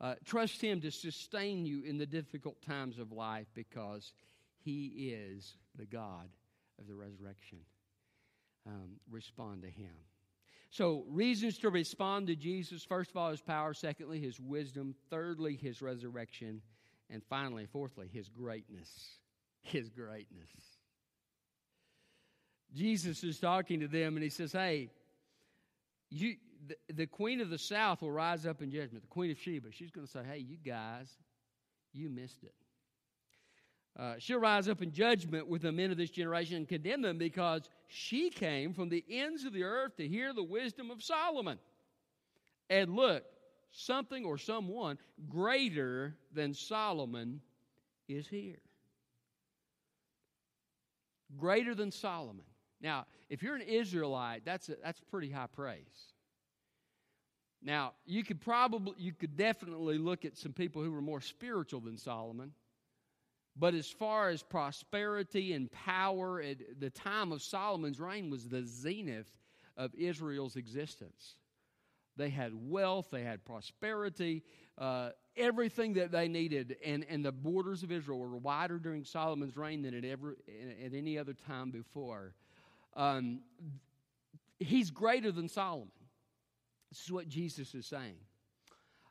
Uh, 0.00 0.14
trust 0.24 0.60
Him 0.60 0.80
to 0.80 0.90
sustain 0.90 1.64
you 1.64 1.82
in 1.82 1.98
the 1.98 2.06
difficult 2.06 2.60
times 2.62 2.98
of 2.98 3.12
life 3.12 3.46
because 3.54 4.12
He 4.58 5.14
is 5.14 5.54
the 5.76 5.86
God 5.86 6.28
of 6.78 6.86
the 6.86 6.94
resurrection. 6.94 7.58
Um, 8.66 8.96
respond 9.10 9.62
to 9.62 9.68
Him. 9.68 9.94
So, 10.74 11.04
reasons 11.08 11.58
to 11.58 11.70
respond 11.70 12.26
to 12.26 12.34
Jesus 12.34 12.82
first 12.82 13.10
of 13.10 13.16
all, 13.16 13.30
His 13.30 13.40
power, 13.40 13.74
secondly, 13.74 14.20
His 14.20 14.40
wisdom, 14.40 14.96
thirdly, 15.08 15.54
His 15.54 15.80
resurrection, 15.80 16.62
and 17.08 17.22
finally, 17.30 17.66
fourthly, 17.66 18.08
His 18.12 18.28
greatness. 18.28 18.90
His 19.62 19.88
greatness. 19.88 20.50
Jesus 22.74 23.22
is 23.22 23.38
talking 23.38 23.78
to 23.80 23.86
them 23.86 24.16
and 24.16 24.24
He 24.24 24.30
says, 24.30 24.50
Hey, 24.50 24.90
you, 26.10 26.34
the, 26.66 26.76
the 26.92 27.06
queen 27.06 27.40
of 27.40 27.50
the 27.50 27.58
south 27.58 28.02
will 28.02 28.10
rise 28.10 28.44
up 28.44 28.60
in 28.60 28.72
judgment, 28.72 29.02
the 29.02 29.08
queen 29.08 29.30
of 29.30 29.38
Sheba. 29.38 29.68
She's 29.70 29.92
going 29.92 30.06
to 30.08 30.12
say, 30.12 30.22
hey, 30.28 30.38
you 30.38 30.56
guys, 30.56 31.08
you 31.92 32.10
missed 32.10 32.42
it. 32.42 32.54
Uh, 33.96 34.14
she'll 34.18 34.40
rise 34.40 34.68
up 34.68 34.82
in 34.82 34.90
judgment 34.90 35.46
with 35.46 35.62
the 35.62 35.70
men 35.70 35.90
of 35.90 35.96
this 35.96 36.10
generation 36.10 36.56
and 36.56 36.68
condemn 36.68 37.00
them 37.00 37.16
because 37.16 37.68
she 37.86 38.28
came 38.28 38.74
from 38.74 38.88
the 38.88 39.04
ends 39.08 39.44
of 39.44 39.52
the 39.52 39.62
earth 39.62 39.96
to 39.96 40.08
hear 40.08 40.32
the 40.32 40.42
wisdom 40.42 40.90
of 40.90 41.02
Solomon. 41.02 41.58
And 42.68 42.96
look, 42.96 43.24
something 43.70 44.24
or 44.24 44.36
someone 44.36 44.98
greater 45.28 46.16
than 46.32 46.54
Solomon 46.54 47.40
is 48.08 48.26
here. 48.26 48.58
Greater 51.36 51.74
than 51.74 51.92
Solomon. 51.92 52.44
Now, 52.80 53.06
if 53.30 53.42
you're 53.42 53.54
an 53.54 53.62
Israelite, 53.62 54.44
that's, 54.44 54.68
a, 54.68 54.76
that's 54.82 55.00
pretty 55.00 55.30
high 55.30 55.46
praise. 55.46 56.12
Now, 57.62 57.92
you 58.04 58.24
could 58.24 58.40
probably, 58.40 58.94
you 58.98 59.12
could 59.12 59.36
definitely 59.36 59.98
look 59.98 60.24
at 60.24 60.36
some 60.36 60.52
people 60.52 60.82
who 60.82 60.92
were 60.92 61.00
more 61.00 61.20
spiritual 61.20 61.80
than 61.80 61.96
Solomon. 61.96 62.52
But 63.56 63.74
as 63.74 63.88
far 63.88 64.30
as 64.30 64.42
prosperity 64.42 65.52
and 65.52 65.70
power, 65.70 66.40
at 66.40 66.80
the 66.80 66.90
time 66.90 67.30
of 67.30 67.40
Solomon's 67.40 68.00
reign 68.00 68.30
was 68.30 68.48
the 68.48 68.64
zenith 68.64 69.30
of 69.76 69.94
Israel's 69.94 70.56
existence. 70.56 71.36
They 72.16 72.30
had 72.30 72.52
wealth, 72.54 73.08
they 73.10 73.22
had 73.22 73.44
prosperity, 73.44 74.42
uh, 74.78 75.10
everything 75.36 75.94
that 75.94 76.12
they 76.12 76.28
needed, 76.28 76.76
and, 76.84 77.04
and 77.08 77.24
the 77.24 77.32
borders 77.32 77.82
of 77.82 77.90
Israel 77.90 78.18
were 78.18 78.36
wider 78.36 78.78
during 78.78 79.04
Solomon's 79.04 79.56
reign 79.56 79.82
than 79.82 79.94
at, 79.94 80.04
ever, 80.04 80.36
at 80.84 80.94
any 80.94 81.18
other 81.18 81.32
time 81.32 81.70
before. 81.70 82.34
Um, 82.96 83.40
he's 84.58 84.90
greater 84.90 85.32
than 85.32 85.48
Solomon. 85.48 85.90
This 86.90 87.04
is 87.04 87.12
what 87.12 87.28
Jesus 87.28 87.74
is 87.74 87.86
saying. 87.86 88.16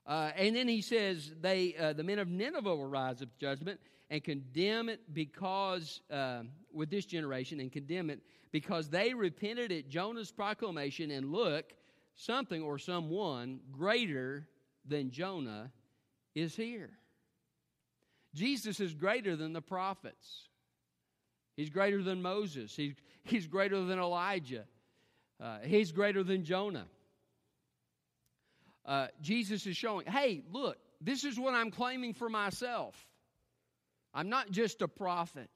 Uh, 0.06 0.32
and 0.36 0.56
then 0.56 0.68
he 0.68 0.82
says, 0.82 1.32
they, 1.39 1.76
uh, 1.76 1.94
the 1.94 2.04
men 2.04 2.20
of 2.20 2.28
Nineveh 2.28 2.76
will 2.76 2.88
rise 2.88 3.22
up 3.22 3.30
to 3.30 3.39
judgment 3.39 3.80
and 4.10 4.24
condemn 4.24 4.89
it 4.89 5.02
because, 5.13 6.02
uh, 6.12 6.44
with 6.74 6.89
this 6.89 7.06
generation, 7.06 7.60
and 7.60 7.72
condemn 7.72 8.10
it 8.10 8.20
because 8.52 8.89
they 8.89 9.13
repented 9.13 9.72
at 9.72 9.89
Jonah's 9.89 10.32
proclamation, 10.32 11.10
and 11.12 11.32
look, 11.32 11.74
something 12.16 12.62
or 12.62 12.78
someone 12.78 13.60
greater 13.72 14.48
than 14.86 15.10
Jonah 15.10 15.72
is 16.36 16.56
here. 16.56 16.92
Jesus 18.36 18.80
is 18.80 18.94
greater 18.94 19.36
than 19.36 19.54
the 19.54 19.62
prophets. 19.62 20.48
He's 21.56 21.70
greater 21.70 22.02
than 22.02 22.22
Moses. 22.22 22.76
He's, 22.76 22.96
he's 23.24 23.48
greater 23.48 23.84
than 23.84 24.00
Elijah. 24.00 24.66
Uh, 25.42 25.60
he's 25.63 25.92
greater 25.92 26.24
than 26.24 26.44
Jonah. 26.44 26.88
Uh, 28.86 29.08
Jesus 29.22 29.65
is 29.65 29.78
showing, 29.78 30.06
hey, 30.08 30.43
look, 30.52 30.78
this 31.00 31.24
is 31.24 31.39
what 31.39 31.54
I'm 31.54 31.72
claiming 31.72 32.13
for 32.13 32.30
myself. 32.30 32.96
I'm 34.13 34.30
not 34.30 34.52
just 34.52 34.82
a 34.82 34.88
prophet. 34.88 35.50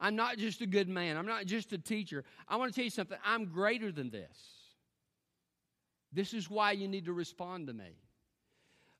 I'm 0.00 0.16
not 0.16 0.38
just 0.38 0.60
a 0.60 0.66
good 0.66 0.88
man. 0.88 1.16
I'm 1.16 1.26
not 1.26 1.46
just 1.46 1.72
a 1.72 1.78
teacher. 1.78 2.24
I 2.48 2.56
want 2.56 2.72
to 2.72 2.76
tell 2.76 2.84
you 2.84 2.90
something. 2.90 3.18
I'm 3.24 3.46
greater 3.46 3.90
than 3.90 4.10
this. 4.10 4.36
This 6.12 6.32
is 6.32 6.48
why 6.48 6.72
you 6.72 6.88
need 6.88 7.06
to 7.06 7.12
respond 7.12 7.66
to 7.68 7.72
me. 7.72 7.96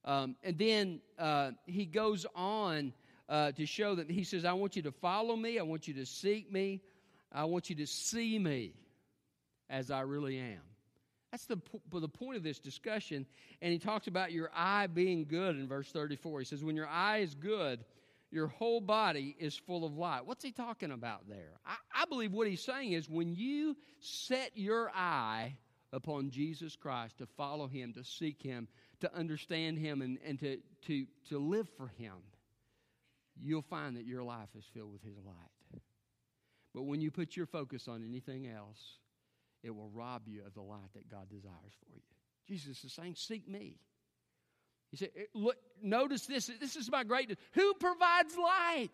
Um, 0.05 0.37
and 0.43 0.59
then 0.59 1.01
uh, 1.19 1.53
he 1.67 1.87
goes 1.87 2.27
on 2.35 2.93
uh, 3.29 3.53
to 3.53 3.67
show 3.67 3.95
that 3.95 4.11
he 4.11 4.25
says, 4.25 4.45
I 4.45 4.53
want 4.53 4.77
you 4.77 4.83
to 4.83 4.93
follow 4.93 5.37
me. 5.37 5.59
I 5.59 5.63
want 5.63 5.89
you 5.89 5.95
to 5.95 6.07
seek 6.07 6.53
me. 6.53 6.81
I 7.33 7.45
want 7.45 7.71
you 7.71 7.77
to 7.77 7.87
see 7.87 8.39
me 8.39 8.75
as 9.71 9.91
I 9.91 10.01
really 10.01 10.39
am. 10.39 10.61
That's 11.35 11.47
the, 11.47 11.59
the 11.93 12.09
point 12.09 12.37
of 12.37 12.45
this 12.45 12.61
discussion. 12.61 13.27
And 13.61 13.73
he 13.73 13.81
talks 13.81 14.07
about 14.07 14.31
your 14.31 14.51
eye 14.55 14.87
being 14.87 15.25
good 15.25 15.57
in 15.57 15.67
verse 15.67 15.91
34. 15.91 16.39
He 16.39 16.45
says, 16.45 16.63
When 16.63 16.77
your 16.77 16.87
eye 16.87 17.19
is 17.19 17.35
good, 17.35 17.85
your 18.31 18.47
whole 18.47 18.81
body 18.81 19.35
is 19.41 19.57
full 19.57 19.85
of 19.85 19.97
light. 19.97 20.27
What's 20.27 20.45
he 20.45 20.53
talking 20.53 20.93
about 20.93 21.29
there? 21.29 21.59
I, 21.67 21.75
I 22.03 22.05
believe 22.05 22.33
what 22.33 22.47
he's 22.47 22.63
saying 22.63 22.93
is 22.93 23.11
when 23.11 23.35
you 23.35 23.77
set 23.99 24.53
your 24.55 24.93
eye 24.95 25.57
upon 25.93 26.31
Jesus 26.31 26.77
Christ 26.77 27.19
to 27.19 27.27
follow 27.27 27.67
him, 27.67 27.93
to 27.95 28.05
seek 28.05 28.41
him, 28.41 28.69
to 29.01 29.13
understand 29.13 29.77
him, 29.79 30.03
and, 30.03 30.19
and 30.25 30.39
to, 30.39 30.59
to, 30.87 31.05
to 31.31 31.39
live 31.39 31.69
for 31.77 31.89
him, 31.99 32.15
you'll 33.43 33.63
find 33.63 33.97
that 33.97 34.07
your 34.07 34.23
life 34.23 34.51
is 34.57 34.65
filled 34.73 34.93
with 34.93 35.03
his 35.03 35.17
light. 35.27 35.81
But 36.73 36.85
when 36.85 37.01
you 37.01 37.11
put 37.11 37.37
your 37.37 37.47
focus 37.47 37.89
on 37.89 38.05
anything 38.05 38.47
else, 38.47 38.99
it 39.65 39.75
will 39.75 39.89
rob 39.89 40.29
you 40.29 40.43
of 40.47 40.55
the 40.55 40.63
light 40.63 40.93
that 40.95 41.11
God 41.11 41.29
desires 41.31 41.73
for 41.81 41.91
you. 41.95 42.03
Jesus 42.47 42.85
is 42.85 42.93
saying, 42.93 43.15
Seek 43.17 43.49
me. 43.49 43.79
He 44.91 44.99
said, 44.99 45.09
Look, 45.35 45.57
notice 45.83 46.27
this. 46.27 46.51
This 46.61 46.77
is 46.77 46.91
my 46.91 47.03
greatness. 47.03 47.39
Who 47.53 47.75
provides 47.75 48.37
light? 48.37 48.91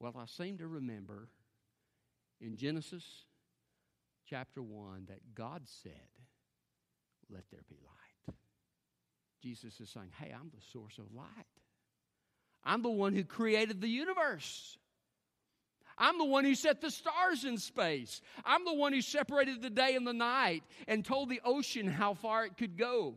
Well, 0.00 0.14
I 0.18 0.26
seem 0.26 0.58
to 0.58 0.66
remember 0.66 1.28
in 2.40 2.56
Genesis 2.56 3.04
chapter 4.28 4.60
1 4.60 5.06
that 5.08 5.20
God 5.34 5.62
said, 5.82 5.92
Let 7.30 7.44
there 7.52 7.62
be 7.68 7.76
light. 7.76 8.36
Jesus 9.40 9.80
is 9.80 9.88
saying, 9.88 10.10
Hey, 10.18 10.34
I'm 10.34 10.50
the 10.50 10.64
source 10.72 10.98
of 10.98 11.14
light. 11.14 11.26
I'm 12.64 12.82
the 12.82 12.90
one 12.90 13.14
who 13.14 13.24
created 13.24 13.80
the 13.80 13.88
universe. 13.88 14.76
I'm 15.98 16.18
the 16.18 16.24
one 16.24 16.44
who 16.44 16.54
set 16.54 16.80
the 16.80 16.90
stars 16.90 17.44
in 17.44 17.58
space. 17.58 18.20
I'm 18.44 18.64
the 18.64 18.74
one 18.74 18.92
who 18.92 19.00
separated 19.00 19.62
the 19.62 19.70
day 19.70 19.94
and 19.94 20.06
the 20.06 20.12
night 20.12 20.62
and 20.88 21.04
told 21.04 21.28
the 21.28 21.40
ocean 21.44 21.86
how 21.86 22.14
far 22.14 22.44
it 22.44 22.56
could 22.56 22.76
go. 22.76 23.14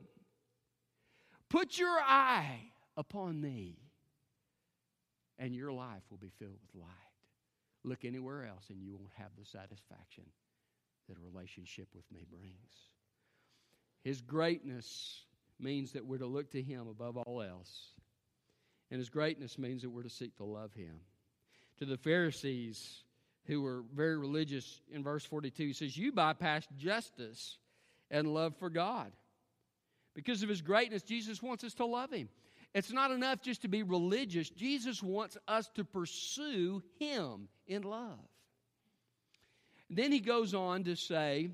Put 1.50 1.78
your 1.78 2.00
eye 2.00 2.60
upon 2.98 3.40
me, 3.40 3.78
and 5.38 5.56
your 5.56 5.72
life 5.72 6.04
will 6.10 6.18
be 6.18 6.32
filled 6.40 6.58
with 6.62 6.82
light. 6.82 6.90
Look 7.84 8.04
anywhere 8.04 8.46
else, 8.46 8.66
and 8.70 8.82
you 8.82 8.94
won't 8.94 9.14
have 9.18 9.32
the 9.38 9.46
satisfaction 9.46 10.24
that 11.08 11.18
a 11.18 11.22
relationship 11.22 11.88
with 11.94 12.06
me 12.12 12.26
brings. 12.30 12.90
His 14.04 14.22
greatness 14.22 15.26
means 15.60 15.92
that 15.94 16.06
we're 16.06 16.18
to 16.18 16.26
look 16.26 16.52
to 16.52 16.62
Him 16.62 16.88
above 16.88 17.18
all 17.18 17.42
else. 17.42 17.92
And 18.92 19.00
His 19.00 19.10
greatness 19.10 19.58
means 19.58 19.82
that 19.82 19.90
we're 19.90 20.04
to 20.04 20.10
seek 20.10 20.36
to 20.38 20.44
love 20.44 20.74
Him. 20.74 21.00
To 21.80 21.86
the 21.86 21.98
Pharisees, 21.98 23.04
who 23.48 23.62
were 23.62 23.84
very 23.94 24.18
religious, 24.18 24.82
in 24.92 25.04
verse 25.04 25.26
42, 25.26 25.68
he 25.68 25.74
says, 25.74 25.98
You 25.98 26.12
bypass 26.12 26.68
justice 26.78 27.58
and 28.10 28.34
love 28.34 28.56
for 28.58 28.70
God. 28.70 29.12
Because 30.14 30.42
of 30.42 30.50
His 30.50 30.62
greatness, 30.62 31.04
Jesus 31.04 31.44
wants 31.44 31.64
us 31.64 31.74
to 31.76 31.86
love 31.86 32.12
Him. 32.12 32.30
It's 32.74 32.92
not 32.92 33.12
enough 33.12 33.42
just 33.42 33.62
to 33.64 33.68
be 33.68 33.84
religious, 33.84 34.50
Jesus 34.50 35.04
wants 35.04 35.38
us 35.48 35.70
to 35.76 35.84
pursue 35.84 36.82
Him 37.00 37.50
in 37.68 37.84
love. 37.84 38.20
Then 39.90 40.12
he 40.12 40.20
goes 40.20 40.54
on 40.54 40.84
to 40.86 40.96
say 40.96 41.50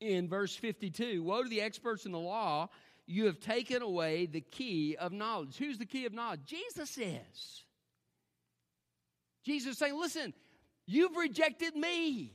in 0.00 0.28
verse 0.28 0.54
52 0.54 1.22
Woe 1.22 1.42
to 1.42 1.48
the 1.48 1.60
experts 1.60 2.06
in 2.06 2.12
the 2.12 2.18
law, 2.18 2.68
you 3.06 3.26
have 3.26 3.40
taken 3.40 3.82
away 3.82 4.26
the 4.26 4.40
key 4.40 4.96
of 4.96 5.12
knowledge. 5.12 5.56
Who's 5.56 5.78
the 5.78 5.86
key 5.86 6.06
of 6.06 6.12
knowledge? 6.12 6.40
Jesus 6.46 6.98
is. 6.98 7.64
Jesus 9.48 9.72
is 9.72 9.78
saying, 9.78 9.98
Listen, 9.98 10.32
you've 10.86 11.16
rejected 11.16 11.74
me. 11.74 12.32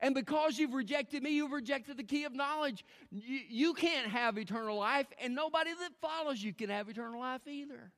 And 0.00 0.14
because 0.14 0.58
you've 0.58 0.74
rejected 0.74 1.22
me, 1.22 1.30
you've 1.30 1.52
rejected 1.52 1.96
the 1.96 2.02
key 2.02 2.24
of 2.24 2.34
knowledge. 2.34 2.84
You, 3.10 3.40
you 3.48 3.74
can't 3.74 4.08
have 4.08 4.36
eternal 4.36 4.76
life, 4.76 5.06
and 5.22 5.34
nobody 5.34 5.70
that 5.70 5.92
follows 6.02 6.42
you 6.42 6.52
can 6.52 6.68
have 6.68 6.88
eternal 6.88 7.20
life 7.20 7.46
either. 7.46 7.92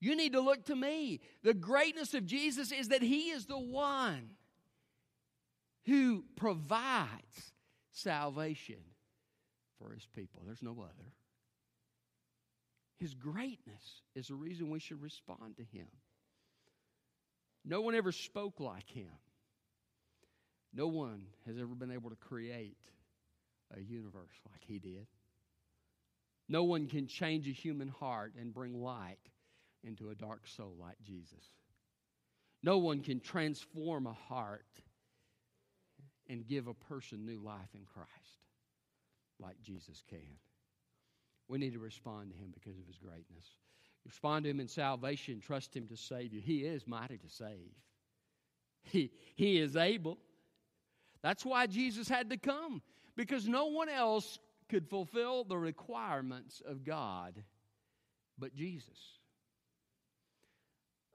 You 0.00 0.16
need 0.16 0.32
to 0.32 0.40
look 0.40 0.66
to 0.66 0.76
me. 0.76 1.20
The 1.42 1.54
greatness 1.54 2.14
of 2.14 2.26
Jesus 2.26 2.70
is 2.72 2.88
that 2.88 3.02
He 3.02 3.30
is 3.30 3.46
the 3.46 3.58
one 3.58 4.30
who 5.86 6.24
provides 6.36 7.52
salvation 7.90 8.76
for 9.78 9.92
his 9.92 10.06
people. 10.14 10.42
There's 10.44 10.62
no 10.62 10.72
other. 10.72 11.12
His 12.98 13.14
greatness 13.14 14.02
is 14.14 14.28
the 14.28 14.34
reason 14.34 14.70
we 14.70 14.78
should 14.78 15.02
respond 15.02 15.56
to 15.56 15.64
him. 15.64 15.86
No 17.64 17.80
one 17.80 17.94
ever 17.94 18.12
spoke 18.12 18.60
like 18.60 18.88
him. 18.88 19.10
No 20.72 20.86
one 20.86 21.26
has 21.46 21.56
ever 21.58 21.74
been 21.74 21.90
able 21.90 22.10
to 22.10 22.16
create 22.16 22.78
a 23.76 23.80
universe 23.80 24.34
like 24.50 24.62
he 24.66 24.78
did. 24.78 25.06
No 26.48 26.64
one 26.64 26.86
can 26.86 27.06
change 27.06 27.46
a 27.48 27.52
human 27.52 27.88
heart 27.88 28.34
and 28.38 28.52
bring 28.52 28.80
light 28.80 29.18
into 29.84 30.10
a 30.10 30.14
dark 30.14 30.46
soul 30.46 30.74
like 30.78 30.96
Jesus. 31.04 31.44
No 32.62 32.78
one 32.78 33.00
can 33.00 33.20
transform 33.20 34.06
a 34.06 34.12
heart 34.12 34.66
and 36.28 36.46
give 36.46 36.66
a 36.66 36.74
person 36.74 37.24
new 37.24 37.40
life 37.42 37.68
in 37.74 37.84
Christ 37.84 38.10
like 39.38 39.60
Jesus 39.62 40.02
can. 40.08 40.38
We 41.48 41.58
need 41.58 41.72
to 41.72 41.78
respond 41.78 42.30
to 42.30 42.36
him 42.36 42.52
because 42.52 42.78
of 42.78 42.86
his 42.86 42.98
greatness. 42.98 43.46
Respond 44.06 44.44
to 44.44 44.50
him 44.50 44.60
in 44.60 44.68
salvation, 44.68 45.40
trust 45.40 45.76
him 45.76 45.86
to 45.88 45.96
save 45.96 46.32
you. 46.32 46.40
He 46.40 46.64
is 46.64 46.86
mighty 46.86 47.18
to 47.18 47.28
save. 47.28 47.70
He, 48.82 49.10
he 49.34 49.58
is 49.58 49.76
able. 49.76 50.18
That's 51.22 51.44
why 51.44 51.66
Jesus 51.66 52.08
had 52.08 52.30
to 52.30 52.38
come, 52.38 52.82
because 53.14 53.46
no 53.46 53.66
one 53.66 53.88
else 53.88 54.38
could 54.68 54.88
fulfill 54.88 55.44
the 55.44 55.58
requirements 55.58 56.62
of 56.64 56.84
God 56.84 57.34
but 58.38 58.54
Jesus. 58.54 58.98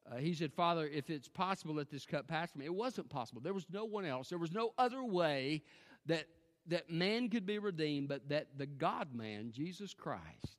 Uh, 0.10 0.18
he 0.18 0.36
said, 0.36 0.54
Father, 0.54 0.88
if 0.88 1.10
it's 1.10 1.28
possible, 1.28 1.76
let 1.76 1.90
this 1.90 2.06
cup 2.06 2.28
pass 2.28 2.52
from 2.52 2.60
me. 2.60 2.66
It 2.66 2.76
wasn't 2.76 3.10
possible. 3.10 3.42
There 3.42 3.54
was 3.54 3.66
no 3.72 3.86
one 3.86 4.06
else. 4.06 4.30
There 4.30 4.38
was 4.38 4.52
no 4.52 4.72
other 4.78 5.04
way 5.04 5.64
that, 6.06 6.26
that 6.68 6.92
man 6.92 7.30
could 7.30 7.48
be 7.48 7.58
redeemed, 7.58 8.08
but 8.08 8.30
that 8.30 8.50
the 8.58 8.68
God 8.68 9.16
man, 9.16 9.52
Jesus 9.52 9.96
Christ, 9.96 10.58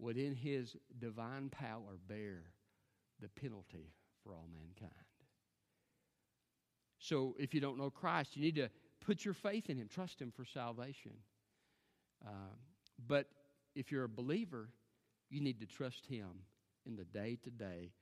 would 0.00 0.16
in 0.16 0.34
his 0.34 0.76
divine 0.98 1.50
power 1.50 1.98
bear 2.08 2.42
the 3.20 3.28
penalty 3.28 3.92
for 4.22 4.34
all 4.34 4.48
mankind. 4.52 4.92
So 6.98 7.34
if 7.38 7.54
you 7.54 7.60
don't 7.60 7.78
know 7.78 7.90
Christ, 7.90 8.36
you 8.36 8.42
need 8.42 8.56
to 8.56 8.68
put 9.04 9.24
your 9.24 9.34
faith 9.34 9.70
in 9.70 9.76
him, 9.76 9.88
trust 9.88 10.20
him 10.20 10.32
for 10.34 10.44
salvation. 10.44 11.12
Um, 12.26 12.58
but 13.06 13.26
if 13.74 13.90
you're 13.90 14.04
a 14.04 14.08
believer, 14.08 14.68
you 15.30 15.40
need 15.40 15.60
to 15.60 15.66
trust 15.66 16.06
him 16.06 16.28
in 16.86 16.96
the 16.96 17.04
day 17.04 17.38
to 17.44 17.50
day 17.50 17.92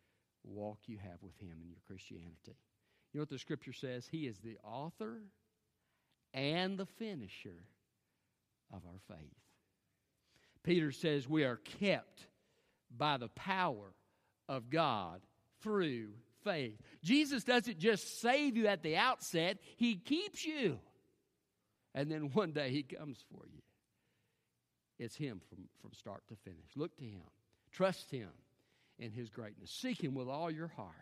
walk 0.44 0.78
you 0.86 0.98
have 0.98 1.22
with 1.22 1.38
Him 1.38 1.58
in 1.62 1.68
your 1.68 1.80
Christianity. 1.86 2.56
You 3.12 3.18
know 3.18 3.22
what 3.22 3.30
the 3.30 3.38
scripture 3.38 3.72
says? 3.72 4.06
He 4.10 4.26
is 4.26 4.38
the 4.38 4.58
author 4.62 5.22
and 6.34 6.78
the 6.78 6.86
finisher 6.86 7.64
of 8.72 8.82
our 8.86 9.16
faith. 9.16 9.47
Peter 10.62 10.92
says 10.92 11.28
we 11.28 11.44
are 11.44 11.60
kept 11.80 12.26
by 12.96 13.16
the 13.16 13.28
power 13.28 13.92
of 14.48 14.70
God 14.70 15.20
through 15.60 16.10
faith. 16.44 16.80
Jesus 17.02 17.44
doesn't 17.44 17.78
just 17.78 18.20
save 18.20 18.56
you 18.56 18.66
at 18.66 18.82
the 18.82 18.96
outset, 18.96 19.58
He 19.76 19.96
keeps 19.96 20.44
you. 20.44 20.78
And 21.94 22.10
then 22.10 22.30
one 22.32 22.52
day 22.52 22.70
he 22.70 22.84
comes 22.84 23.24
for 23.28 23.44
you. 23.46 23.60
It's 24.98 25.16
him 25.16 25.40
from, 25.48 25.64
from 25.80 25.92
start 25.94 26.22
to 26.28 26.36
finish. 26.36 26.68
Look 26.76 26.96
to 26.98 27.04
him. 27.04 27.22
Trust 27.72 28.10
him 28.10 28.28
in 28.98 29.10
his 29.10 29.30
greatness. 29.30 29.70
Seek 29.70 30.02
him 30.02 30.14
with 30.14 30.28
all 30.28 30.50
your 30.50 30.68
heart. 30.68 30.94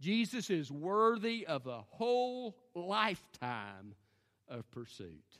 Jesus 0.00 0.50
is 0.50 0.70
worthy 0.70 1.46
of 1.46 1.66
a 1.66 1.82
whole 1.90 2.56
lifetime 2.74 3.94
of 4.48 4.70
pursuit. 4.70 5.38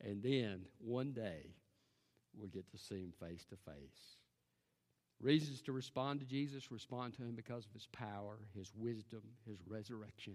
And 0.00 0.22
then 0.22 0.66
one 0.78 1.12
day 1.12 1.54
we'll 2.36 2.48
get 2.48 2.70
to 2.70 2.78
see 2.78 3.00
him 3.00 3.12
face 3.20 3.44
to 3.46 3.56
face. 3.56 4.16
Reasons 5.20 5.60
to 5.62 5.72
respond 5.72 6.20
to 6.20 6.26
Jesus 6.26 6.72
respond 6.72 7.14
to 7.14 7.22
him 7.22 7.34
because 7.34 7.66
of 7.66 7.72
his 7.72 7.86
power, 7.92 8.38
his 8.56 8.72
wisdom, 8.74 9.20
his 9.46 9.58
resurrection, 9.66 10.34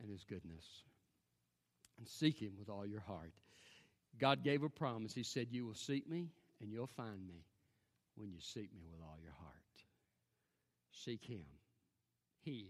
and 0.00 0.10
his 0.10 0.24
goodness. 0.24 0.84
And 1.98 2.06
seek 2.06 2.40
him 2.40 2.52
with 2.58 2.68
all 2.68 2.86
your 2.86 3.00
heart. 3.00 3.32
God 4.20 4.44
gave 4.44 4.62
a 4.62 4.68
promise. 4.68 5.14
He 5.14 5.24
said, 5.24 5.48
You 5.50 5.66
will 5.66 5.74
seek 5.74 6.08
me 6.08 6.28
and 6.60 6.70
you'll 6.70 6.86
find 6.86 7.26
me 7.26 7.44
when 8.14 8.30
you 8.30 8.40
seek 8.40 8.72
me 8.72 8.82
with 8.90 9.00
all 9.02 9.18
your 9.22 9.34
heart. 9.40 9.52
Seek 10.92 11.24
him. 11.24 11.44
He 12.44 12.66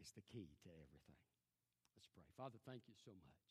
is 0.00 0.12
the 0.14 0.22
key 0.32 0.48
to 0.62 0.68
everything. 0.68 1.20
Let's 1.96 2.08
pray. 2.14 2.24
Father, 2.36 2.58
thank 2.66 2.82
you 2.86 2.94
so 3.04 3.10
much. 3.10 3.41